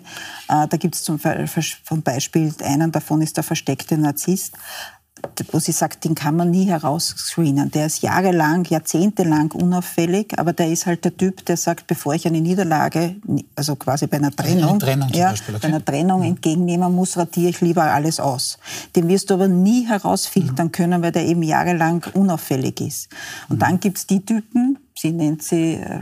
[0.48, 1.18] Äh, da gibt es zum
[2.02, 4.52] Beispiel, einen davon ist der versteckte Narzisst
[5.52, 7.70] wo sie sagt, den kann man nie herausscreenen.
[7.70, 12.26] Der ist jahrelang, jahrzehntelang unauffällig, aber der ist halt der Typ, der sagt, bevor ich
[12.26, 13.16] eine Niederlage,
[13.54, 15.62] also quasi bei einer Trennung, eine Trennung ja, Beispiel, okay.
[15.62, 16.26] bei einer Trennung mhm.
[16.26, 18.58] entgegennehmen muss, radiere ich lieber alles aus.
[18.96, 20.72] Den wirst du aber nie herausfiltern mhm.
[20.72, 23.08] können, weil der eben jahrelang unauffällig ist.
[23.48, 23.60] Und mhm.
[23.60, 26.00] dann gibt's die Typen, sie nennt sie äh,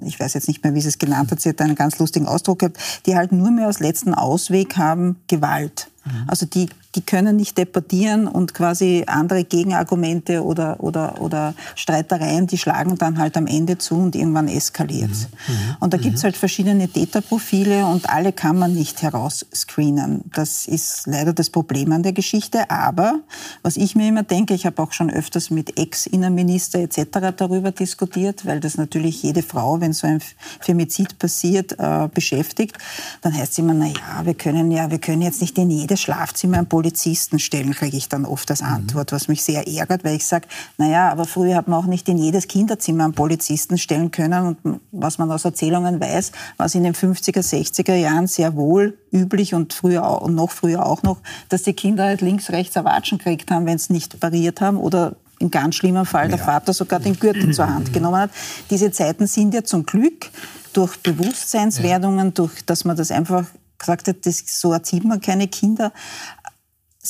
[0.00, 2.26] ich weiß jetzt nicht mehr, wie sie es genannt hat, sie hat einen ganz lustigen
[2.26, 5.88] Ausdruck gehabt, die halt nur mehr als letzten Ausweg haben Gewalt.
[6.26, 12.58] Also die die können nicht debattieren und quasi andere Gegenargumente oder, oder, oder Streitereien, die
[12.58, 15.28] schlagen dann halt am Ende zu und irgendwann eskaliert es.
[15.28, 15.54] Mhm.
[15.54, 15.76] Mhm.
[15.80, 16.24] Und da gibt es mhm.
[16.24, 20.24] halt verschiedene Täterprofile und alle kann man nicht herausscreenen.
[20.34, 22.70] Das ist leider das Problem an der Geschichte.
[22.70, 23.20] Aber
[23.62, 27.34] was ich mir immer denke, ich habe auch schon öfters mit Ex-Innenminister etc.
[27.36, 30.20] darüber diskutiert, weil das natürlich jede Frau, wenn so ein
[30.60, 32.78] Femizid passiert, äh, beschäftigt,
[33.20, 36.00] dann heißt es immer, na ja, wir können ja, wir können jetzt nicht in jedes
[36.00, 40.16] Schlafzimmer ein Polizisten stellen, kriege ich dann oft als Antwort, was mich sehr ärgert, weil
[40.16, 44.10] ich sage, naja, aber früher hat man auch nicht in jedes Kinderzimmer einen Polizisten stellen
[44.10, 44.56] können.
[44.62, 48.98] Und was man aus Erzählungen weiß, war es in den 50er, 60er Jahren sehr wohl
[49.12, 52.76] üblich und früher auch, und noch früher auch noch, dass die Kinder halt links, rechts
[52.76, 56.44] erwatschen gekriegt haben, wenn sie nicht pariert haben oder im ganz schlimmen Fall der ja.
[56.44, 58.30] Vater sogar den Gürtel zur Hand genommen hat.
[58.70, 60.30] Diese Zeiten sind ja zum Glück
[60.72, 63.44] durch Bewusstseinswerdungen, durch, dass man das einfach
[63.78, 65.92] gesagt hat, das, so erzieht man keine Kinder,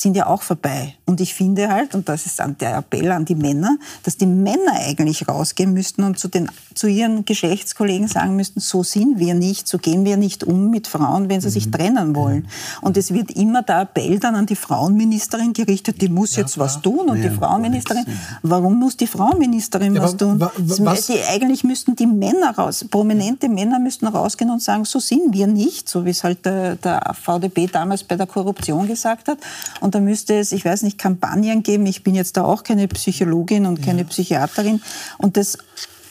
[0.01, 0.95] sind ja auch vorbei.
[1.05, 4.73] Und ich finde halt, und das ist der Appell an die Männer, dass die Männer
[4.73, 9.67] eigentlich rausgehen müssten und zu, den, zu ihren Geschlechtskollegen sagen müssten, so sind wir nicht,
[9.67, 11.71] so gehen wir nicht um mit Frauen, wenn sie sich mhm.
[11.71, 12.47] trennen wollen.
[12.81, 16.57] Und es wird immer der Appell dann an die Frauenministerin gerichtet, die muss ja, jetzt
[16.57, 17.09] was tun.
[17.09, 18.05] Und ja, die Frauenministerin,
[18.43, 20.39] warum muss die Frauenministerin ja, was tun?
[20.39, 21.07] Was?
[21.07, 25.47] Die, eigentlich müssten die Männer raus, prominente Männer müssten rausgehen und sagen, so sind wir
[25.47, 29.39] nicht, so wie es halt der, der VDB damals bei der Korruption gesagt hat.
[29.81, 31.85] Und da müsste es, ich weiß nicht, Kampagnen geben.
[31.85, 34.07] Ich bin jetzt da auch keine Psychologin und keine ja.
[34.07, 34.81] Psychiaterin.
[35.17, 35.57] Und das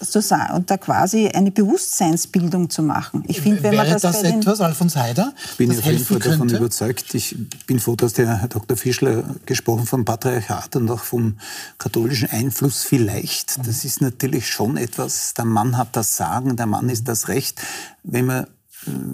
[0.01, 0.21] so
[0.55, 3.25] und da quasi eine Bewusstseinsbildung zu machen.
[3.27, 5.33] Ich finde, wenn Wäre man das, das etwas, Alfons Heider?
[5.53, 7.15] Ich bin auf jeden Fall davon überzeugt.
[7.15, 7.37] Ich
[7.67, 8.77] bin froh, dass der Herr Dr.
[8.77, 11.39] Fischler gesprochen vom Patriarchat und auch vom
[11.79, 13.67] katholischen Einfluss vielleicht.
[13.67, 17.61] Das ist natürlich schon etwas, der Mann hat das Sagen, der Mann ist das Recht.
[18.03, 18.47] Wenn man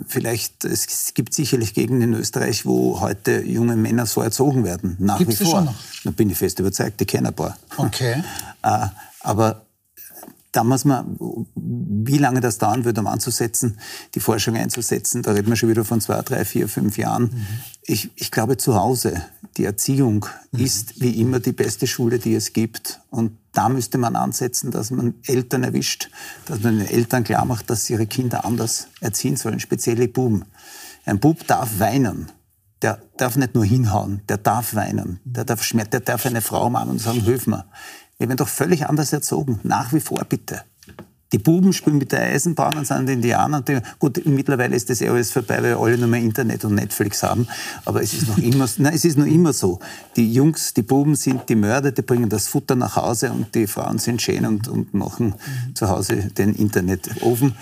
[0.07, 5.19] vielleicht, es gibt sicherlich Gegenden in Österreich, wo heute junge Männer so erzogen werden, nach
[5.19, 5.55] Gibt's wie vor.
[5.55, 5.75] Schon noch?
[6.05, 7.57] Da bin ich fest überzeugt, die kennen ein paar.
[7.77, 8.23] Okay.
[8.63, 8.87] Äh,
[9.21, 9.65] aber
[10.53, 11.17] da muss man,
[11.57, 13.79] wie lange das dauern wird, um anzusetzen,
[14.15, 17.25] die Forschung einzusetzen, da reden wir schon wieder von zwei, drei, vier, fünf Jahren.
[17.25, 17.47] Mhm.
[17.87, 19.23] Ich, ich glaube, zu Hause,
[19.57, 20.61] die Erziehung mhm.
[20.61, 23.01] ist wie immer die beste Schule, die es gibt.
[23.11, 26.11] Und da müsste man ansetzen, dass man Eltern erwischt,
[26.47, 30.45] dass man den Eltern klar macht, dass sie ihre Kinder anders erziehen sollen, spezielle Buben.
[31.05, 32.31] Ein Bub darf weinen.
[32.83, 35.21] Der darf nicht nur hinhauen, der darf weinen.
[35.25, 37.65] Der darf, der darf eine Frau machen und sagen, hilf mir.
[38.19, 39.61] Wir werden doch völlig anders erzogen.
[39.63, 40.63] Nach wie vor bitte.
[41.33, 43.61] Die Buben spielen mit der Eisenbahn und sind Indianer.
[43.63, 47.23] Die, gut, mittlerweile ist das ja alles vorbei, weil alle nur mehr Internet und Netflix
[47.23, 47.49] haben.
[47.85, 49.81] Aber es ist noch immer, nein, es ist noch immer so.
[50.17, 53.67] Die Jungs, die Buben sind die Mörder, die bringen das Futter nach Hause und die
[53.67, 55.35] Frauen sind schön und, und machen
[55.75, 57.57] zu Hause den Internetofen.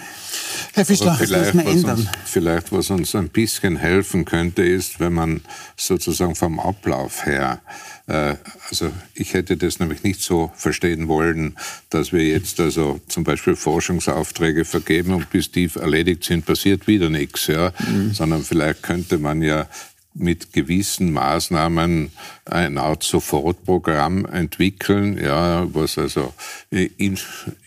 [0.74, 5.12] Herr Fischler, vielleicht, das was uns, vielleicht was uns ein bisschen helfen könnte, ist, wenn
[5.12, 5.42] man
[5.76, 7.60] sozusagen vom Ablauf her
[8.06, 8.36] äh,
[8.68, 11.56] also ich hätte das nämlich nicht so verstehen wollen,
[11.90, 17.08] dass wir jetzt also zum Beispiel Forschungsaufträge vergeben und bis die erledigt sind, passiert wieder
[17.08, 18.12] nichts, ja, mhm.
[18.12, 19.66] sondern vielleicht könnte man ja
[20.14, 22.10] mit gewissen Maßnahmen
[22.44, 26.34] ein Art Sofortprogramm entwickeln, ja, was also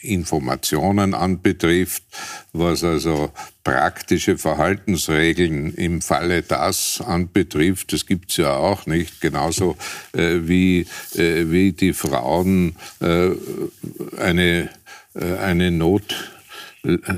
[0.02, 2.04] Informationen anbetrifft,
[2.54, 3.32] was also
[3.64, 7.94] praktische Verhaltensregeln im Falle das anbetrifft.
[7.94, 9.76] Das gibt's ja auch nicht, genauso
[10.14, 13.30] äh, wie, äh, wie die Frauen äh,
[14.20, 14.70] eine,
[15.16, 16.35] äh, eine Not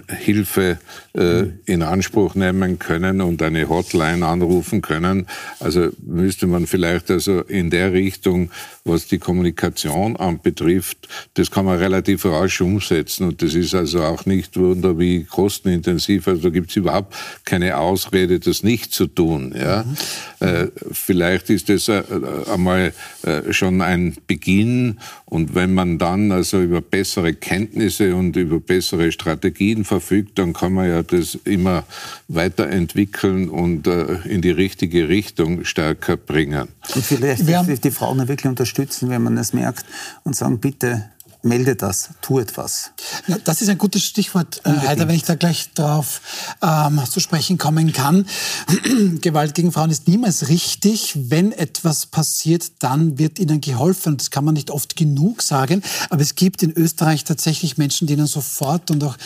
[0.07, 0.79] Hilfe
[1.13, 5.27] äh, in Anspruch nehmen können und eine Hotline anrufen können.
[5.59, 8.49] Also müsste man vielleicht also in der Richtung,
[8.85, 14.25] was die Kommunikation anbetrifft, das kann man relativ rasch umsetzen und das ist also auch
[14.25, 16.27] nicht wunder wie kostenintensiv.
[16.27, 19.53] Also da gibt es überhaupt keine Ausrede, das nicht zu tun.
[19.57, 19.83] Ja?
[19.83, 20.47] Mhm.
[20.47, 22.03] Äh, vielleicht ist das äh,
[22.51, 28.59] einmal äh, schon ein Beginn und wenn man dann also über bessere Kenntnisse und über
[28.59, 31.83] bessere Strategien verfügt, dann kann man ja das immer
[32.27, 36.67] weiterentwickeln und äh, in die richtige Richtung stärker bringen.
[36.95, 39.85] Und vielleicht die, die Frauen wirklich unterstützen, wenn man es merkt
[40.23, 41.05] und sagen, bitte
[41.41, 42.91] melde das, tu etwas.
[43.27, 46.21] Ja, das ist ein gutes Stichwort, äh, Heider, wenn ich da gleich drauf
[46.61, 48.25] ähm, zu sprechen kommen kann.
[49.21, 51.13] Gewalt gegen Frauen ist niemals richtig.
[51.15, 54.17] Wenn etwas passiert, dann wird ihnen geholfen.
[54.17, 55.83] Das kann man nicht oft genug sagen.
[56.09, 59.17] Aber es gibt in Österreich tatsächlich Menschen, die ihnen sofort und auch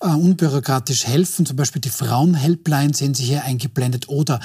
[0.00, 1.46] äh, unbürokratisch helfen.
[1.46, 4.40] Zum Beispiel die Frauenhelpline sehen Sie hier eingeblendet oder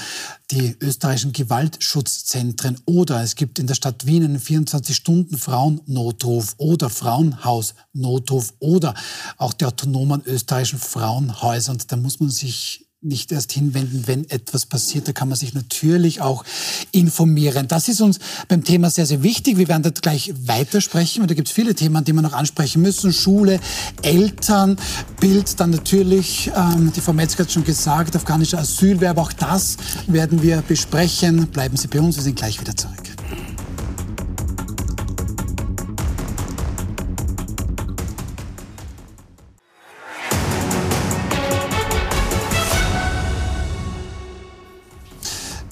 [0.52, 8.94] die österreichischen Gewaltschutzzentren oder es gibt in der Stadt Wien einen 24-Stunden-Frauennotruf oder Frauenhaus-Notruf oder
[9.38, 11.72] auch die autonomen österreichischen Frauenhäuser.
[11.72, 15.08] Und da muss man sich nicht erst hinwenden, wenn etwas passiert.
[15.08, 16.46] Da kann man sich natürlich auch
[16.92, 17.68] informieren.
[17.68, 19.58] Das ist uns beim Thema sehr, sehr wichtig.
[19.58, 21.24] Wir werden da gleich weitersprechen.
[21.24, 23.12] Und da gibt es viele Themen, die wir noch ansprechen müssen.
[23.12, 23.60] Schule,
[24.04, 24.78] Eltern,
[25.20, 29.18] Bild, dann natürlich, ähm, die Frau Metzger hat schon gesagt, afghanischer Asylwerb.
[29.18, 31.48] Auch das werden wir besprechen.
[31.48, 32.18] Bleiben Sie bei uns.
[32.18, 33.11] Wir sind gleich wieder zurück.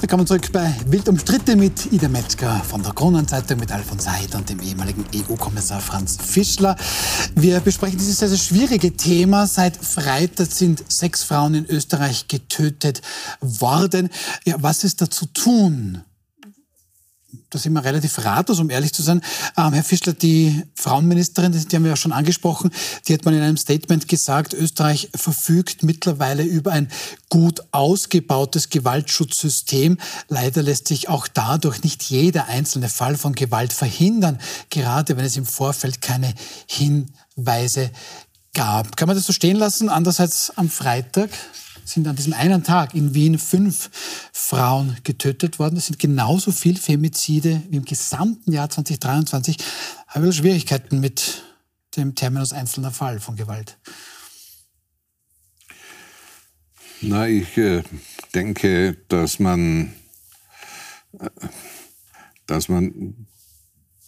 [0.01, 4.49] Willkommen zurück bei Wild umstritten mit Ida Metzger von der Kronenzeitung, mit Alfons Seid und
[4.49, 6.77] dem ehemaligen EU-Kommissar Franz Fischler.
[7.35, 9.45] Wir besprechen dieses sehr, sehr schwierige Thema.
[9.45, 13.01] Seit Freitag sind sechs Frauen in Österreich getötet
[13.41, 14.09] worden.
[14.45, 16.01] Ja, was ist da zu tun?
[17.49, 19.21] Da sind wir relativ ratlos, um ehrlich zu sein.
[19.57, 22.71] Ähm, Herr Fischler, die Frauenministerin, die haben wir ja schon angesprochen,
[23.07, 26.89] die hat mal in einem Statement gesagt, Österreich verfügt mittlerweile über ein
[27.29, 29.97] gut ausgebautes Gewaltschutzsystem.
[30.27, 35.37] Leider lässt sich auch dadurch nicht jeder einzelne Fall von Gewalt verhindern, gerade wenn es
[35.37, 36.33] im Vorfeld keine
[36.67, 37.91] Hinweise
[38.53, 38.97] gab.
[38.97, 39.89] Kann man das so stehen lassen?
[39.89, 41.29] Andererseits am Freitag
[41.89, 43.89] sind an diesem einen Tag in Wien fünf
[44.31, 45.75] Frauen getötet worden.
[45.75, 49.57] Das sind genauso viel Femizide wie im gesamten Jahr 2023.
[50.07, 51.43] Habe ich Schwierigkeiten mit
[51.95, 53.77] dem Terminus einzelner Fall von Gewalt.
[57.01, 57.81] Na, ich äh,
[58.35, 59.93] denke, dass man,
[61.17, 61.29] äh,
[62.45, 63.27] dass man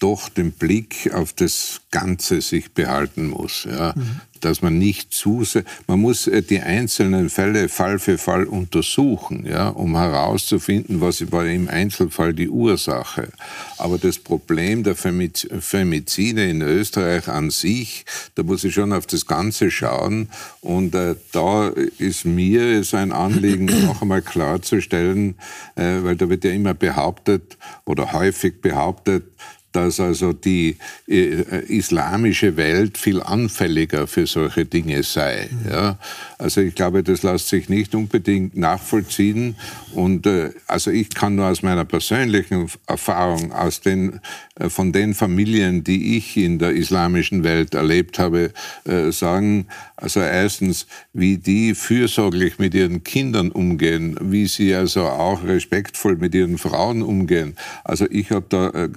[0.02, 3.66] doch den Blick auf das Ganze sich behalten muss.
[3.70, 3.94] Ja.
[3.96, 8.44] Mhm dass man nicht zu sehr, man muss äh, die einzelnen Fälle Fall für Fall
[8.46, 13.30] untersuchen, ja, um herauszufinden, was war im Einzelfall die Ursache.
[13.78, 19.26] Aber das Problem der Femizide in Österreich an sich, da muss ich schon auf das
[19.26, 20.30] Ganze schauen.
[20.62, 25.36] Und äh, da ist mir so ein Anliegen, noch einmal klarzustellen,
[25.76, 29.24] äh, weil da wird ja immer behauptet oder häufig behauptet,
[29.72, 35.50] dass also die äh, islamische Welt viel anfälliger für solche Dinge sei.
[35.70, 35.98] Ja?
[36.38, 39.56] Also ich glaube, das lässt sich nicht unbedingt nachvollziehen.
[39.94, 44.20] Und äh, also ich kann nur aus meiner persönlichen Erfahrung, aus den,
[44.56, 48.52] äh, von den Familien, die ich in der islamischen Welt erlebt habe,
[48.86, 55.44] äh, sagen, also erstens, wie die fürsorglich mit ihren Kindern umgehen, wie sie also auch
[55.44, 57.56] respektvoll mit ihren Frauen umgehen.
[57.84, 58.90] Also ich habe da äh, äh,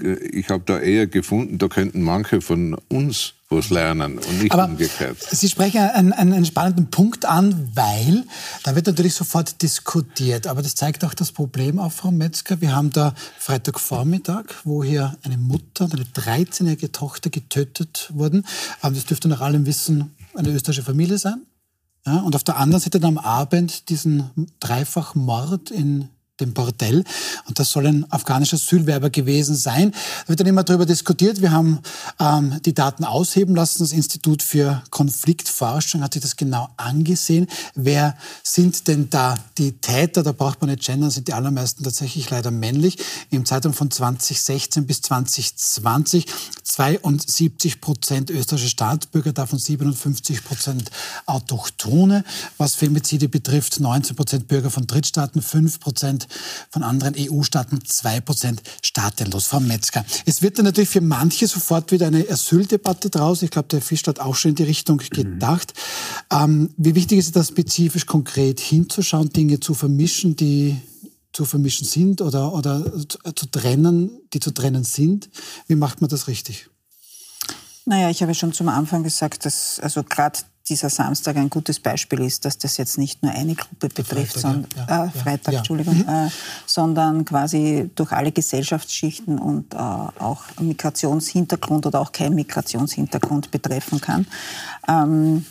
[0.00, 4.66] ich habe da eher gefunden, da könnten manche von uns was lernen und nicht Aber
[4.66, 5.18] umgekehrt.
[5.20, 8.24] Sie sprechen einen, einen spannenden Punkt an, weil
[8.62, 10.46] da wird natürlich sofort diskutiert.
[10.46, 12.60] Aber das zeigt auch das Problem auf, Frau Metzger.
[12.60, 18.46] Wir haben da Freitagvormittag, wo hier eine Mutter und eine 13-jährige Tochter getötet wurden.
[18.82, 21.42] Das dürfte nach allem Wissen eine österreichische Familie sein.
[22.06, 24.30] Ja, und auf der anderen Seite dann am Abend diesen
[24.60, 26.08] Dreifachmord in
[26.40, 27.04] dem Bordell.
[27.46, 29.92] Und das soll ein afghanischer Asylwerber gewesen sein.
[30.22, 31.40] Da wird dann immer darüber diskutiert.
[31.40, 31.80] Wir haben
[32.18, 33.80] ähm, die Daten ausheben lassen.
[33.80, 37.46] Das Institut für Konfliktforschung hat sich das genau angesehen.
[37.74, 40.22] Wer sind denn da die Täter?
[40.22, 42.98] Da braucht man nicht gendern, sind die allermeisten tatsächlich leider männlich.
[43.30, 46.26] Im Zeitraum von 2016 bis 2020
[46.64, 50.90] 72 Prozent österreichische Staatsbürger, davon 57 Prozent
[51.26, 52.24] Autochtone.
[52.58, 56.28] Was Femizide betrifft, 19 Prozent Bürger von Drittstaaten, 5 Prozent
[56.70, 59.46] von anderen EU-Staaten 2% staatenlos.
[59.46, 63.42] Frau Metzger, es wird dann natürlich für manche sofort wieder eine Asyldebatte draus.
[63.42, 65.74] Ich glaube, der Fisch hat auch schon in die Richtung gedacht.
[66.32, 66.36] Mhm.
[66.38, 70.80] Ähm, wie wichtig ist es da spezifisch konkret hinzuschauen, Dinge zu vermischen, die
[71.32, 72.84] zu vermischen sind oder, oder
[73.34, 75.30] zu trennen, die zu trennen sind?
[75.66, 76.68] Wie macht man das richtig?
[77.86, 80.38] Naja, ich habe schon zum Anfang gesagt, dass also gerade
[80.70, 84.40] dieser Samstag ein gutes Beispiel ist, dass das jetzt nicht nur eine Gruppe betrifft, Freitag,
[84.40, 85.58] sondern, ja, äh, Freitag, ja.
[85.58, 86.08] Entschuldigung, mhm.
[86.08, 86.30] äh,
[86.66, 94.26] sondern quasi durch alle Gesellschaftsschichten und äh, auch Migrationshintergrund oder auch kein Migrationshintergrund betreffen kann.
[94.88, 95.44] Ähm,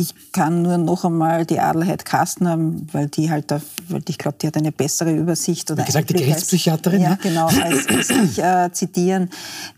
[0.00, 2.56] ich kann nur noch einmal die Adelheid Kastner,
[2.92, 6.10] weil die halt, da, weil ich glaube, die hat eine bessere Übersicht oder Wie gesagt,
[6.10, 7.02] die Gerichtspsychiaterin.
[7.02, 9.28] Ja, genau, als, als ich äh, zitieren,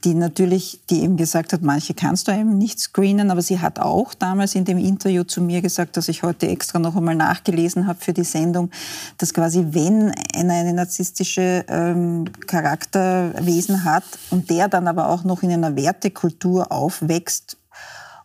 [0.05, 3.79] die natürlich, die eben gesagt hat, manche kannst du eben nicht screenen, aber sie hat
[3.79, 7.87] auch damals in dem Interview zu mir gesagt, dass ich heute extra noch einmal nachgelesen
[7.87, 8.71] habe für die Sendung,
[9.17, 15.43] dass quasi wenn einer eine narzisstische ähm, Charakterwesen hat und der dann aber auch noch
[15.43, 17.57] in einer Wertekultur aufwächst,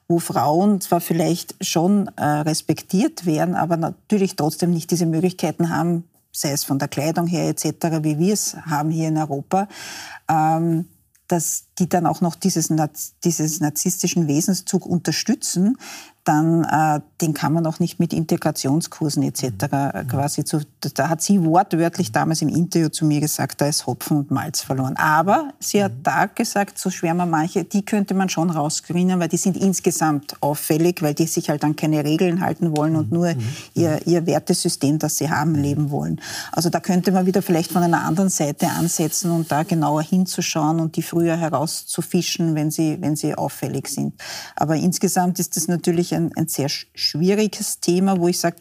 [0.07, 6.03] wo Frauen zwar vielleicht schon äh, respektiert werden, aber natürlich trotzdem nicht diese Möglichkeiten haben,
[6.31, 9.67] sei es von der Kleidung her etc., wie wir es haben hier in Europa,
[10.29, 10.85] ähm,
[11.27, 12.71] dass die dann auch noch dieses,
[13.23, 15.77] dieses narzisstischen Wesenszug unterstützen,
[16.25, 19.43] dann äh, den kann man auch nicht mit Integrationskursen etc.
[19.43, 20.07] Mhm.
[20.09, 20.61] quasi zu.
[20.93, 24.61] Da hat sie wortwörtlich damals im Interview zu mir gesagt, da ist Hopfen und Malz
[24.61, 24.95] verloren.
[24.97, 26.03] Aber sie hat mhm.
[26.03, 30.35] da gesagt, so schwer man manche, die könnte man schon rauskriegen, weil die sind insgesamt
[30.41, 33.17] auffällig, weil die sich halt an keine Regeln halten wollen und mhm.
[33.17, 33.33] nur
[33.73, 36.19] ihr, ihr Wertesystem, das sie haben, leben wollen.
[36.51, 40.79] Also da könnte man wieder vielleicht von einer anderen Seite ansetzen und da genauer hinzuschauen
[40.79, 44.15] und die früher herauszufischen, wenn sie, wenn sie auffällig sind.
[44.55, 48.57] Aber insgesamt ist das natürlich ein, ein sehr schwieriges Thema, wo ich sage,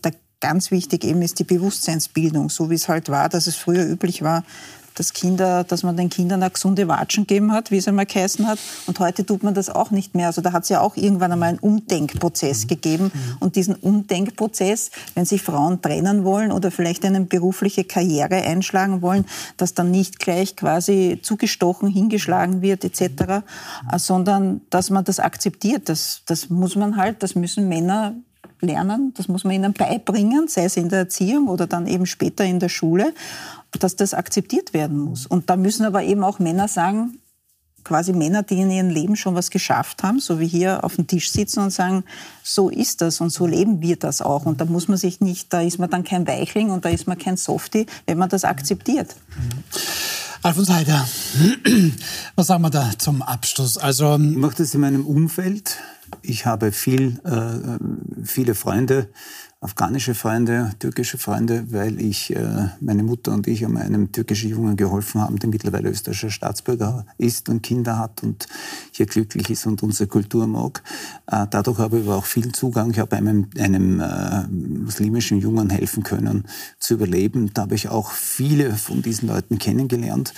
[0.00, 3.84] da ganz wichtig eben ist die Bewusstseinsbildung, so wie es halt war, dass es früher
[3.86, 4.44] üblich war,
[4.94, 8.46] dass, Kinder, dass man den Kindern eine gesunde Watschen gegeben hat, wie es einmal geheißen
[8.46, 8.58] hat.
[8.86, 10.26] Und heute tut man das auch nicht mehr.
[10.26, 12.68] Also da hat es ja auch irgendwann einmal einen Umdenkprozess mhm.
[12.68, 13.04] gegeben.
[13.04, 13.36] Mhm.
[13.40, 19.24] Und diesen Umdenkprozess, wenn sich Frauen trennen wollen oder vielleicht eine berufliche Karriere einschlagen wollen,
[19.56, 23.98] dass dann nicht gleich quasi zugestochen, hingeschlagen wird etc., mhm.
[23.98, 25.88] sondern dass man das akzeptiert.
[25.88, 28.14] Das, das muss man halt, das müssen Männer
[28.62, 32.44] lernen, das muss man ihnen beibringen, sei es in der Erziehung oder dann eben später
[32.44, 33.12] in der Schule
[33.78, 35.26] dass das akzeptiert werden muss.
[35.26, 37.18] Und da müssen aber eben auch Männer sagen,
[37.84, 41.06] quasi Männer, die in ihrem Leben schon was geschafft haben, so wie hier auf dem
[41.06, 42.04] Tisch sitzen und sagen,
[42.42, 44.46] so ist das und so leben wir das auch.
[44.46, 47.06] Und da muss man sich nicht, da ist man dann kein Weichling und da ist
[47.06, 49.16] man kein Softie, wenn man das akzeptiert.
[50.42, 51.06] Alfons Heider,
[52.34, 53.78] was sagen wir da zum Abschluss?
[53.78, 55.78] Also, ich mache das in meinem Umfeld.
[56.20, 59.08] Ich habe viel, äh, viele Freunde,
[59.62, 65.20] afghanische Freunde, türkische Freunde, weil ich, äh, meine Mutter und ich einem türkischen Jungen geholfen
[65.20, 68.48] haben, der mittlerweile österreichischer Staatsbürger ist und Kinder hat und
[68.90, 70.82] hier glücklich ist und unsere Kultur mag.
[71.28, 72.90] Äh, dadurch habe ich aber auch viel Zugang.
[72.90, 76.48] Ich habe einem, einem äh, muslimischen Jungen helfen können,
[76.80, 77.54] zu überleben.
[77.54, 80.34] Da habe ich auch viele von diesen Leuten kennengelernt.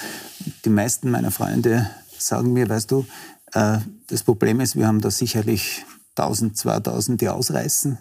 [0.66, 3.06] Die meisten meiner Freunde sagen mir, weißt du,
[3.52, 5.84] das Problem ist, wir haben da sicherlich
[6.16, 7.98] 1000, 2000, die ausreißen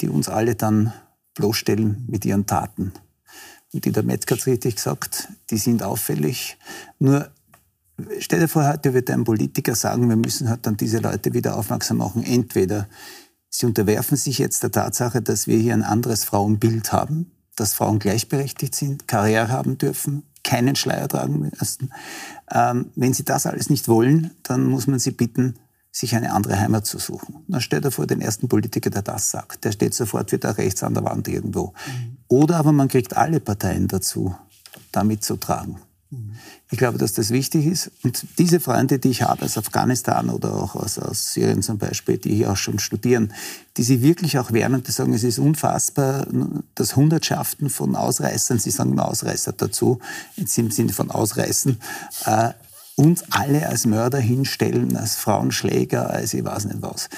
[0.00, 0.92] die uns alle dann
[1.34, 2.92] bloßstellen mit ihren Taten.
[3.72, 6.56] Und die der Metzger hat richtig gesagt, die sind auffällig.
[6.98, 7.30] Nur
[8.18, 11.56] stell dir vor, heute wird ein Politiker sagen, wir müssen halt dann diese Leute wieder
[11.56, 12.22] aufmerksam machen.
[12.24, 12.88] Entweder
[13.48, 17.98] sie unterwerfen sich jetzt der Tatsache, dass wir hier ein anderes Frauenbild haben, dass Frauen
[17.98, 21.92] gleichberechtigt sind, Karriere haben dürfen, keinen Schleier tragen müssen.
[22.50, 25.56] Ähm, wenn sie das alles nicht wollen, dann muss man sie bitten,
[25.96, 27.36] sich eine andere Heimat zu suchen.
[27.48, 29.64] Dann stellt er vor den ersten Politiker, der das sagt.
[29.64, 31.68] Der steht sofort wieder rechts an der Wand irgendwo.
[31.68, 32.18] Mhm.
[32.28, 34.34] Oder aber man kriegt alle Parteien dazu,
[34.92, 35.78] da mitzutragen.
[36.70, 37.90] Ich glaube, dass das wichtig ist.
[38.02, 42.18] Und diese Freunde, die ich habe aus Afghanistan oder auch aus, aus Syrien zum Beispiel,
[42.18, 43.32] die hier auch schon studieren,
[43.76, 46.26] die sie wirklich auch wehren und die sagen, es ist unfassbar,
[46.74, 49.98] dass Hundertschaften von Ausreißern, sie sagen immer Ausreißer dazu,
[50.36, 51.80] im Sinne von Ausreißen,
[52.26, 52.50] äh,
[52.96, 57.08] uns alle als Mörder hinstellen, als Frauenschläger, als ich weiß nicht was.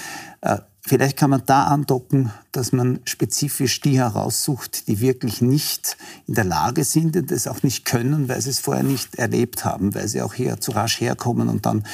[0.41, 0.59] Äh,
[0.89, 6.45] Vielleicht kann man da andocken, dass man spezifisch die heraussucht, die wirklich nicht in der
[6.45, 10.07] Lage sind und es auch nicht können, weil sie es vorher nicht erlebt haben, weil
[10.07, 11.85] sie auch hier zu rasch herkommen und dann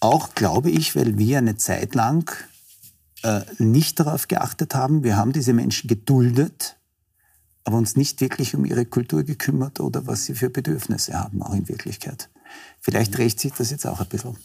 [0.00, 2.30] auch, glaube ich, weil wir eine Zeit lang
[3.22, 6.76] äh, nicht darauf geachtet haben, wir haben diese Menschen geduldet,
[7.68, 11.52] aber uns nicht wirklich um ihre Kultur gekümmert oder was sie für Bedürfnisse haben, auch
[11.52, 12.30] in Wirklichkeit.
[12.80, 14.38] Vielleicht rächt sich das jetzt auch ein bisschen.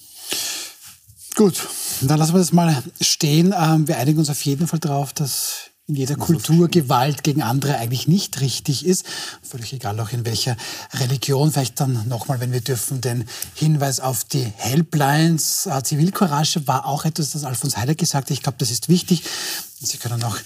[1.34, 1.66] Gut,
[2.02, 3.56] dann lassen wir das mal stehen.
[3.58, 7.78] Ähm, wir einigen uns auf jeden Fall darauf, dass in jeder Kultur Gewalt gegen andere
[7.78, 9.06] eigentlich nicht richtig ist.
[9.42, 10.58] Völlig egal auch in welcher
[10.92, 11.50] Religion.
[11.50, 15.66] Vielleicht dann nochmal, wenn wir dürfen, den Hinweis auf die Helplines.
[15.66, 18.32] Äh, Zivilcourage war auch etwas, das Alfons Heider gesagt hat.
[18.32, 19.24] Ich glaube, das ist wichtig.
[19.80, 20.38] Sie können auch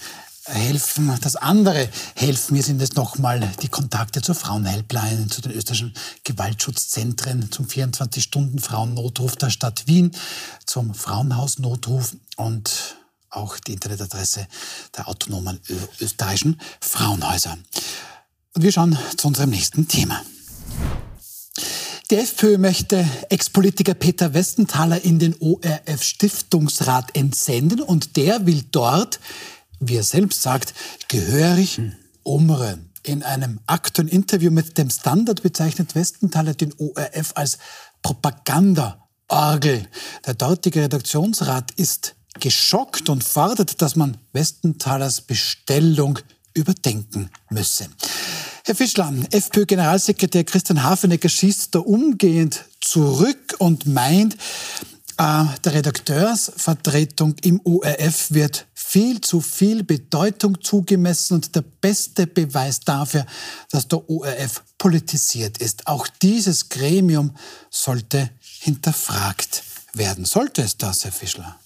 [0.48, 2.54] helfen, dass andere helfen.
[2.54, 5.94] Hier sind jetzt nochmal die Kontakte zur Frauenhelpline, zu den österreichischen
[6.24, 10.12] Gewaltschutzzentren, zum 24-Stunden-Frauennotruf der Stadt Wien,
[10.66, 12.96] zum Frauenhausnotruf und
[13.30, 14.46] auch die Internetadresse
[14.96, 15.60] der autonomen
[16.00, 17.58] österreichischen Frauenhäuser.
[18.54, 20.22] Und wir schauen zu unserem nächsten Thema.
[22.10, 29.20] Die FPÖ möchte Ex-Politiker Peter Westenthaler in den ORF-Stiftungsrat entsenden und der will dort
[29.80, 30.74] wie er selbst sagt,
[31.08, 31.80] gehörig
[32.22, 32.90] umrühren.
[33.02, 37.58] In einem aktuellen Interview mit dem Standard bezeichnet Westenthaler den ORF als
[38.02, 39.88] Propaganda-Orgel.
[40.26, 46.18] Der dortige Redaktionsrat ist geschockt und fordert, dass man Westenthalers Bestellung
[46.54, 47.88] überdenken müsse.
[48.64, 54.34] Herr Fischler, FPÖ-Generalsekretär Christian Hafenecker schießt da umgehend zurück und meint,
[55.16, 62.80] äh, der Redakteursvertretung im ORF wird viel zu viel Bedeutung zugemessen und der beste Beweis
[62.80, 63.26] dafür,
[63.70, 65.86] dass der ORF politisiert ist.
[65.86, 67.36] Auch dieses Gremium
[67.68, 69.62] sollte hinterfragt
[69.92, 70.24] werden.
[70.24, 71.60] Sollte es das, Herr Fischler?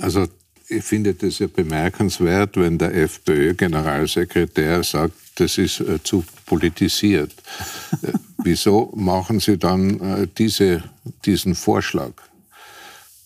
[0.00, 0.28] Also
[0.68, 7.32] ich finde das ja bemerkenswert, wenn der FPÖ-Generalsekretär sagt, das ist äh, zu politisiert.
[8.02, 10.82] Äh, wieso machen Sie dann äh, diese,
[11.24, 12.12] diesen Vorschlag,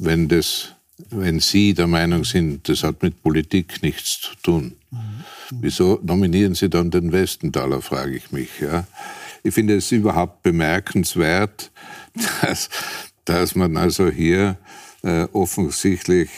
[0.01, 0.71] wenn, das,
[1.11, 4.77] wenn Sie der Meinung sind, das hat mit Politik nichts zu tun?
[5.51, 8.61] Wieso nominieren Sie dann den Westenthaler, frage ich mich.
[8.61, 8.87] Ja?
[9.43, 11.71] Ich finde es überhaupt bemerkenswert,
[12.43, 12.69] dass,
[13.25, 14.57] dass man also hier
[15.03, 16.31] äh, offensichtlich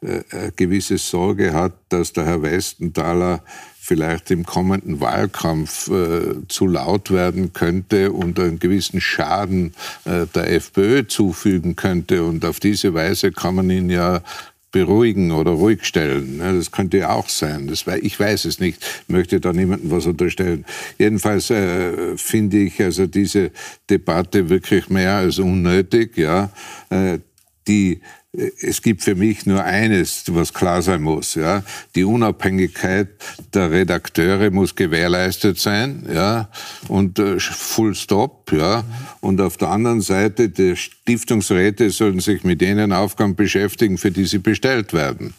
[0.00, 3.44] äh, eine gewisse Sorge hat, dass der Herr Westenthaler
[3.84, 9.74] vielleicht im kommenden Wahlkampf äh, zu laut werden könnte und einen gewissen Schaden
[10.04, 12.22] äh, der FPÖ zufügen könnte.
[12.22, 14.22] Und auf diese Weise kann man ihn ja
[14.70, 16.38] beruhigen oder ruhig stellen.
[16.38, 17.66] Das könnte ja auch sein.
[17.66, 18.80] Das, ich weiß es nicht.
[19.02, 20.64] Ich möchte da niemandem was unterstellen.
[20.96, 23.50] Jedenfalls äh, finde ich also diese
[23.90, 26.16] Debatte wirklich mehr als unnötig.
[26.16, 26.50] Ja,
[26.88, 27.18] äh,
[27.66, 28.00] die
[28.34, 31.34] es gibt für mich nur eines, was klar sein muss.
[31.34, 31.62] Ja.
[31.94, 33.08] Die Unabhängigkeit
[33.52, 36.08] der Redakteure muss gewährleistet sein.
[36.12, 36.48] Ja.
[36.88, 38.50] Und äh, full stop.
[38.52, 38.84] Ja.
[39.20, 44.24] Und auf der anderen Seite, die Stiftungsräte sollen sich mit denen Aufgaben beschäftigen, für die
[44.24, 45.34] sie bestellt werden.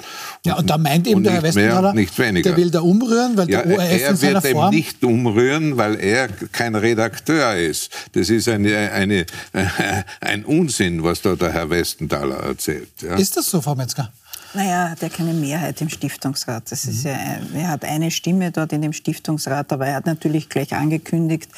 [0.45, 2.51] Ja, und da meint eben der Herr Westenthaler, nicht weniger.
[2.51, 4.67] der will da umrühren, weil ja, der ORF er wird Form...
[4.67, 7.91] eben nicht umrühren, weil er kein Redakteur ist.
[8.11, 9.25] Das ist eine, eine,
[10.21, 12.82] ein Unsinn, was da der Herr Westenthaler erzählt.
[13.01, 13.15] Ja.
[13.15, 14.11] Ist das so, Frau Metzger?
[14.53, 16.71] Naja, hat ja keine Mehrheit im Stiftungsrat.
[16.71, 17.17] Das ist ja,
[17.55, 21.49] er hat eine Stimme dort in dem Stiftungsrat, aber er hat natürlich gleich angekündigt,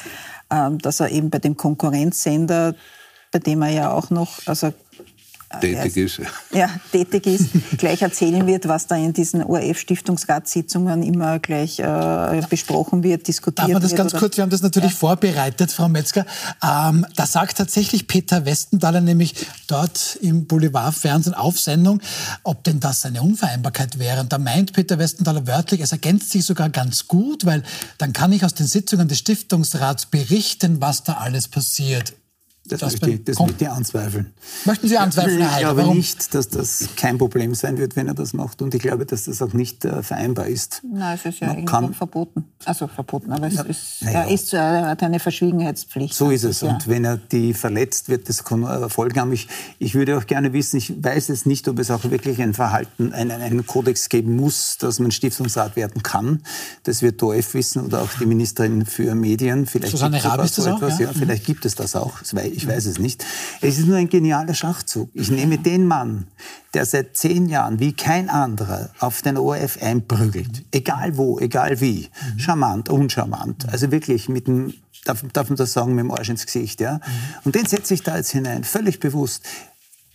[0.50, 2.74] ähm, dass er eben bei dem Konkurrenzsender,
[3.32, 4.72] bei dem er ja auch noch, also
[5.60, 6.20] tätig ist.
[6.52, 13.02] Ja, tätig ist, gleich erzählen wird, was da in diesen ORF-Stiftungsratssitzungen immer gleich äh, besprochen
[13.02, 13.76] wird, diskutiert wird.
[13.76, 14.96] Darf man das ganz kurz, wir haben das natürlich ja.
[14.96, 16.24] vorbereitet, Frau Metzger.
[16.62, 19.34] Ähm, da sagt tatsächlich Peter Westenthaler nämlich
[19.66, 22.00] dort im Boulevardfernsehen auf Sendung,
[22.42, 24.20] ob denn das eine Unvereinbarkeit wäre.
[24.20, 27.62] Und da meint Peter Westenthaler wörtlich, es ergänzt sich sogar ganz gut, weil
[27.98, 32.14] dann kann ich aus den Sitzungen des Stiftungsrats berichten, was da alles passiert
[32.68, 34.32] Das, das möchte, ich, das möchte ich anzweifeln.
[34.64, 35.96] Möchten Sie anzweifeln, Herr Ich glaube Warum?
[35.96, 38.62] nicht, dass das kein Problem sein wird, wenn er das macht.
[38.62, 40.82] Und ich glaube, dass das auch nicht äh, vereinbar ist.
[40.90, 42.44] Nein, es ist ja eigentlich kann, verboten.
[42.64, 44.10] Also verboten, aber es ja, ist, ja.
[44.10, 46.14] er, ist, er hat eine Verschwiegenheitspflicht.
[46.14, 46.62] So ist es.
[46.62, 49.32] Und wenn er die verletzt, wird das äh, Folgen haben.
[49.32, 49.48] Ich,
[49.78, 53.12] ich würde auch gerne wissen, ich weiß es nicht, ob es auch wirklich ein Verhalten,
[53.12, 56.42] einen, einen Kodex geben muss, dass man Stiftungsrat werden kann.
[56.84, 59.66] Das wird OF wissen oder auch die Ministerin für Medien.
[59.66, 60.80] Vielleicht Susanne Raab ist das auch?
[60.80, 60.88] Ja?
[60.88, 61.12] ja?
[61.12, 62.22] vielleicht gibt es das auch
[62.56, 63.24] ich weiß es nicht.
[63.60, 65.10] Es ist nur ein genialer Schachzug.
[65.14, 66.26] Ich nehme den Mann,
[66.74, 72.08] der seit zehn Jahren wie kein anderer auf den ORF einprügelt, egal wo, egal wie,
[72.36, 76.46] charmant, uncharmant, also wirklich mit dem Darf, darf man das sagen, mit dem Arsch ins
[76.46, 76.98] Gesicht, ja?
[77.44, 79.46] Und den setze ich da jetzt hinein, völlig bewusst.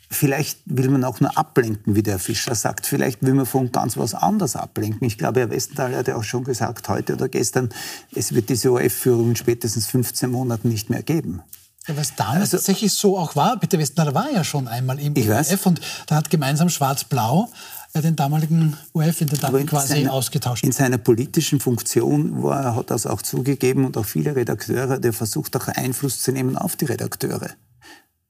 [0.10, 2.86] Vielleicht will man auch nur ablenken, wie der Fischer sagt.
[2.86, 5.08] Vielleicht will man von ganz was anderes ablenken.
[5.08, 7.70] Ich glaube, Herr Westenthal hat ja auch schon gesagt, heute oder gestern,
[8.14, 11.42] es wird diese ORF-Führung in spätestens 15 Monaten nicht mehr geben.
[11.88, 15.16] Ja, was damals also, tatsächlich so auch war, Peter Westner war ja schon einmal im
[15.16, 17.50] ORF und da hat gemeinsam Schwarz-Blau
[17.94, 20.64] äh, den damaligen ORF-Intendanten quasi seiner, ausgetauscht.
[20.64, 25.12] In seiner politischen Funktion war, er hat das auch zugegeben und auch viele Redakteure, der
[25.12, 27.50] versucht auch Einfluss zu nehmen auf die Redakteure.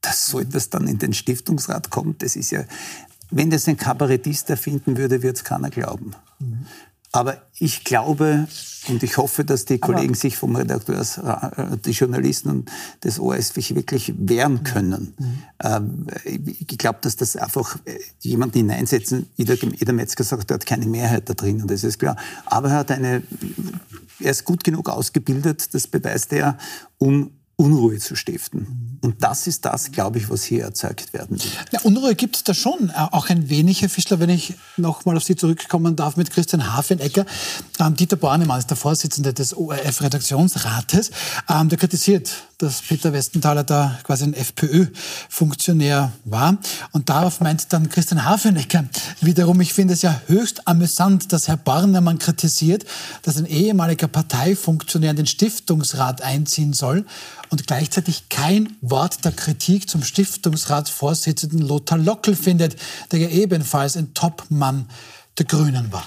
[0.00, 2.64] Dass so etwas dann in den Stiftungsrat kommt, das ist ja,
[3.30, 6.12] wenn das ein Kabarettist erfinden würde, wird es keiner glauben.
[6.38, 6.66] Mhm.
[7.12, 8.48] Aber ich glaube
[8.88, 12.64] und ich hoffe, dass die Kollegen sich vom Redakteurs, äh, die Journalisten
[13.04, 15.14] des ORF sich wirklich wehren können.
[15.18, 16.06] Mhm.
[16.44, 20.86] Ich glaube, dass das einfach äh, jemanden hineinsetzen, jeder, jeder Metzger sagt, er hat keine
[20.86, 22.16] Mehrheit da drin, und das ist klar.
[22.46, 23.22] Aber er hat eine,
[24.18, 26.58] er ist gut genug ausgebildet, das beweist er,
[26.98, 28.98] um Unruhe zu stiften.
[29.02, 31.50] Und das ist das, glaube ich, was hier erzeugt werden will.
[31.70, 35.04] Ja, Unruhe gibt es da schon, äh, auch ein wenig, Herr Fischler, wenn ich noch
[35.04, 37.26] mal auf Sie zurückkommen darf mit Christian Hafenecker.
[37.78, 41.10] Ähm, Dieter Bornemann ist der Vorsitzende des ORF-Redaktionsrates.
[41.48, 46.58] Ähm, der kritisiert, dass Peter Westenthaler da quasi ein FPÖ-Funktionär war.
[46.92, 48.84] Und darauf meint dann Christian Hafenecker
[49.20, 52.84] wiederum, ich finde es ja höchst amüsant, dass Herr Bornemann kritisiert,
[53.22, 57.04] dass ein ehemaliger Parteifunktionär in den Stiftungsrat einziehen soll
[57.52, 62.76] und gleichzeitig kein Wort der Kritik zum Stiftungsratsvorsitzenden Lothar Lockel findet,
[63.12, 64.88] der ja ebenfalls ein Topmann
[65.38, 66.06] der Grünen war.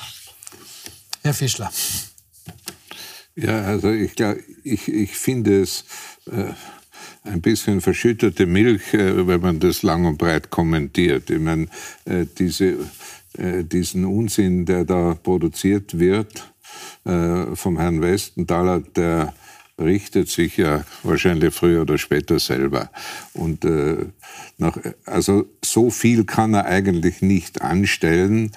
[1.22, 1.72] Herr Fischler.
[3.36, 5.86] Ja, also ich, glaub, ich, ich finde es
[6.32, 6.54] äh,
[7.24, 11.30] ein bisschen verschüttete Milch, äh, wenn man das lang und breit kommentiert.
[11.30, 11.68] Ich meine,
[12.06, 12.78] äh, diese,
[13.38, 16.52] äh, diesen Unsinn, der da produziert wird
[17.04, 19.32] vom Herrn Westenthaler, der
[19.80, 22.90] richtet sich ja wahrscheinlich früher oder später selber.
[23.34, 24.06] Und äh,
[24.58, 28.52] nach, also so viel kann er eigentlich nicht anstellen.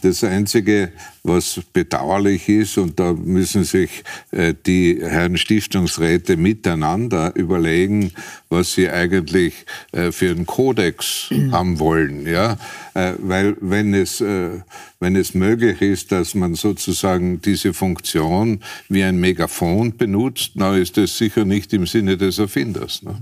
[0.00, 0.92] Das Einzige,
[1.24, 8.12] was bedauerlich ist, und da müssen sich äh, die Herren Stiftungsräte miteinander überlegen,
[8.48, 12.26] was sie eigentlich äh, für einen Kodex haben wollen.
[12.26, 12.56] Ja?
[12.94, 14.60] Äh, weil wenn es, äh,
[15.00, 20.96] wenn es möglich ist, dass man sozusagen diese Funktion wie ein Megafon benutzt, dann ist
[20.96, 23.02] das sicher nicht im Sinne des Erfinders.
[23.02, 23.16] Ne?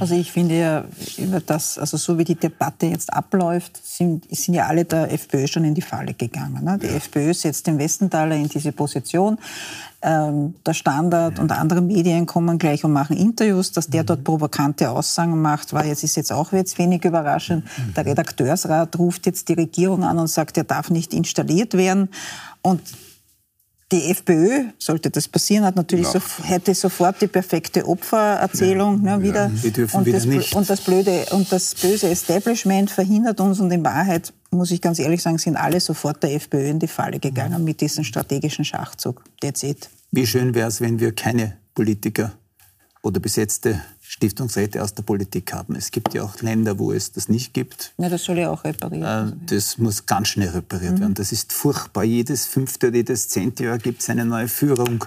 [0.00, 0.84] Also ich finde ja,
[1.18, 5.46] über das, also so wie die Debatte jetzt abläuft, sind, sind ja alle der FPÖ
[5.46, 6.64] schon in die Falle gegangen.
[6.64, 6.78] Ne?
[6.80, 6.94] Die ja.
[6.94, 9.38] FPÖ setzt den Westenthaler in diese Position.
[10.00, 14.06] Ähm, der Standard und andere Medien kommen gleich und machen Interviews, dass der mhm.
[14.06, 17.64] dort provokante Aussagen macht, war jetzt ist jetzt auch jetzt wenig überraschend.
[17.64, 17.94] Mhm.
[17.94, 22.08] Der Redakteursrat ruft jetzt die Regierung an und sagt, er darf nicht installiert werden.
[22.62, 22.80] Und
[23.90, 29.22] die FPÖ, sollte das passieren, hat natürlich so, hätte sofort die perfekte Opfererzählung ja, ne,
[29.22, 29.50] wieder.
[29.62, 30.54] Ja, dürfen und, wieder das, nicht.
[30.54, 34.98] und das blöde und das böse Establishment verhindert uns und in Wahrheit muss ich ganz
[34.98, 39.24] ehrlich sagen, sind alle sofort der FPÖ in die Falle gegangen mit diesem strategischen Schachzug.
[39.40, 39.88] That's it.
[40.10, 42.32] Wie schön wäre es, wenn wir keine Politiker
[43.02, 45.76] oder besetzte Stiftungsräte aus der Politik haben.
[45.76, 47.92] Es gibt ja auch Länder, wo es das nicht gibt.
[47.98, 49.32] Ja, das soll ja auch repariert werden.
[49.32, 51.00] Äh, das muss ganz schnell repariert mhm.
[51.00, 51.14] werden.
[51.14, 52.04] Das ist furchtbar.
[52.04, 55.04] Jedes fünfte oder jedes zehnte Jahr gibt es eine neue Führung.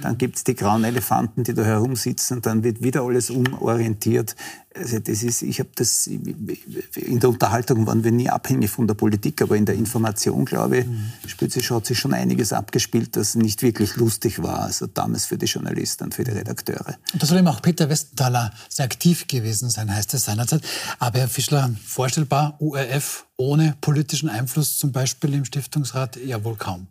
[0.00, 2.42] Dann gibt es die grauen Elefanten, die da herumsitzen.
[2.42, 4.36] Dann wird wieder alles umorientiert.
[4.74, 8.94] Also das ist, ich habe das in der Unterhaltung waren wir nie abhängig von der
[8.94, 11.48] Politik, aber in der Information, glaube ich, mhm.
[11.48, 14.60] sich, hat sich schon einiges abgespielt, das nicht wirklich lustig war.
[14.60, 16.96] Also damals für die Journalisten und für die Redakteure.
[17.12, 20.62] Und da soll eben auch Peter Westenthaler sehr aktiv gewesen sein, heißt es seinerzeit.
[20.98, 26.86] Aber Herr Fischler, vorstellbar, URF ohne politischen Einfluss, zum Beispiel im Stiftungsrat, ja wohl kaum.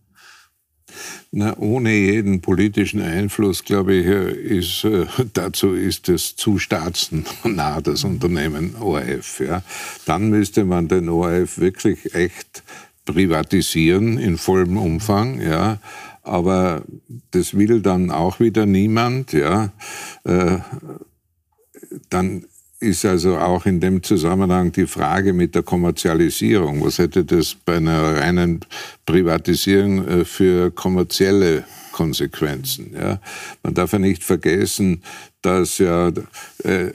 [1.32, 8.04] Na, ohne jeden politischen Einfluss, glaube ich, ist, äh, dazu ist es zu staatsnah, das
[8.04, 9.40] Unternehmen ORF.
[9.40, 9.64] Ja.
[10.06, 12.64] Dann müsste man den ORF wirklich echt
[13.06, 15.42] privatisieren in vollem Umfang.
[15.42, 15.80] Ja.
[16.24, 16.84] Aber
[17.32, 19.34] das will dann auch wieder niemand.
[19.34, 19.72] Ja.
[20.24, 20.58] Äh,
[22.10, 22.46] dann
[22.80, 26.84] ist also auch in dem Zusammenhang die Frage mit der Kommerzialisierung.
[26.84, 28.60] Was hätte das bei einer reinen
[29.06, 32.94] Privatisierung äh, für kommerzielle Konsequenzen?
[32.94, 33.20] Ja?
[33.64, 35.02] Man darf ja nicht vergessen,
[35.42, 36.12] dass ja
[36.64, 36.92] äh,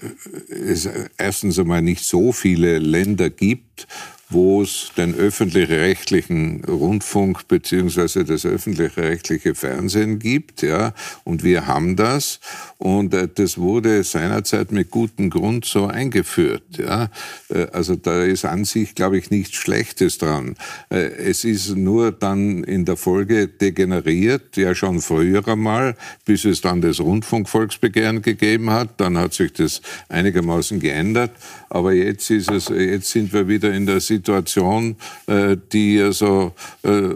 [0.49, 3.87] es erstens einmal nicht so viele Länder gibt,
[4.31, 12.39] wo es den öffentlich-rechtlichen Rundfunk beziehungsweise das öffentlich-rechtliche Fernsehen gibt, ja, und wir haben das
[12.78, 17.09] und äh, das wurde seinerzeit mit gutem Grund so eingeführt, ja.
[17.49, 20.55] Äh, also da ist an sich, glaube ich, nichts Schlechtes dran.
[20.91, 26.61] Äh, es ist nur dann in der Folge degeneriert, ja schon früher einmal, bis es
[26.61, 31.33] dann das Rundfunkvolksbegehren gegeben hat, dann hat sich das einigermaßen geändert,
[31.71, 34.97] aber jetzt ist es, jetzt sind wir wieder in der Situation,
[35.27, 36.53] äh, die also
[36.83, 37.14] äh,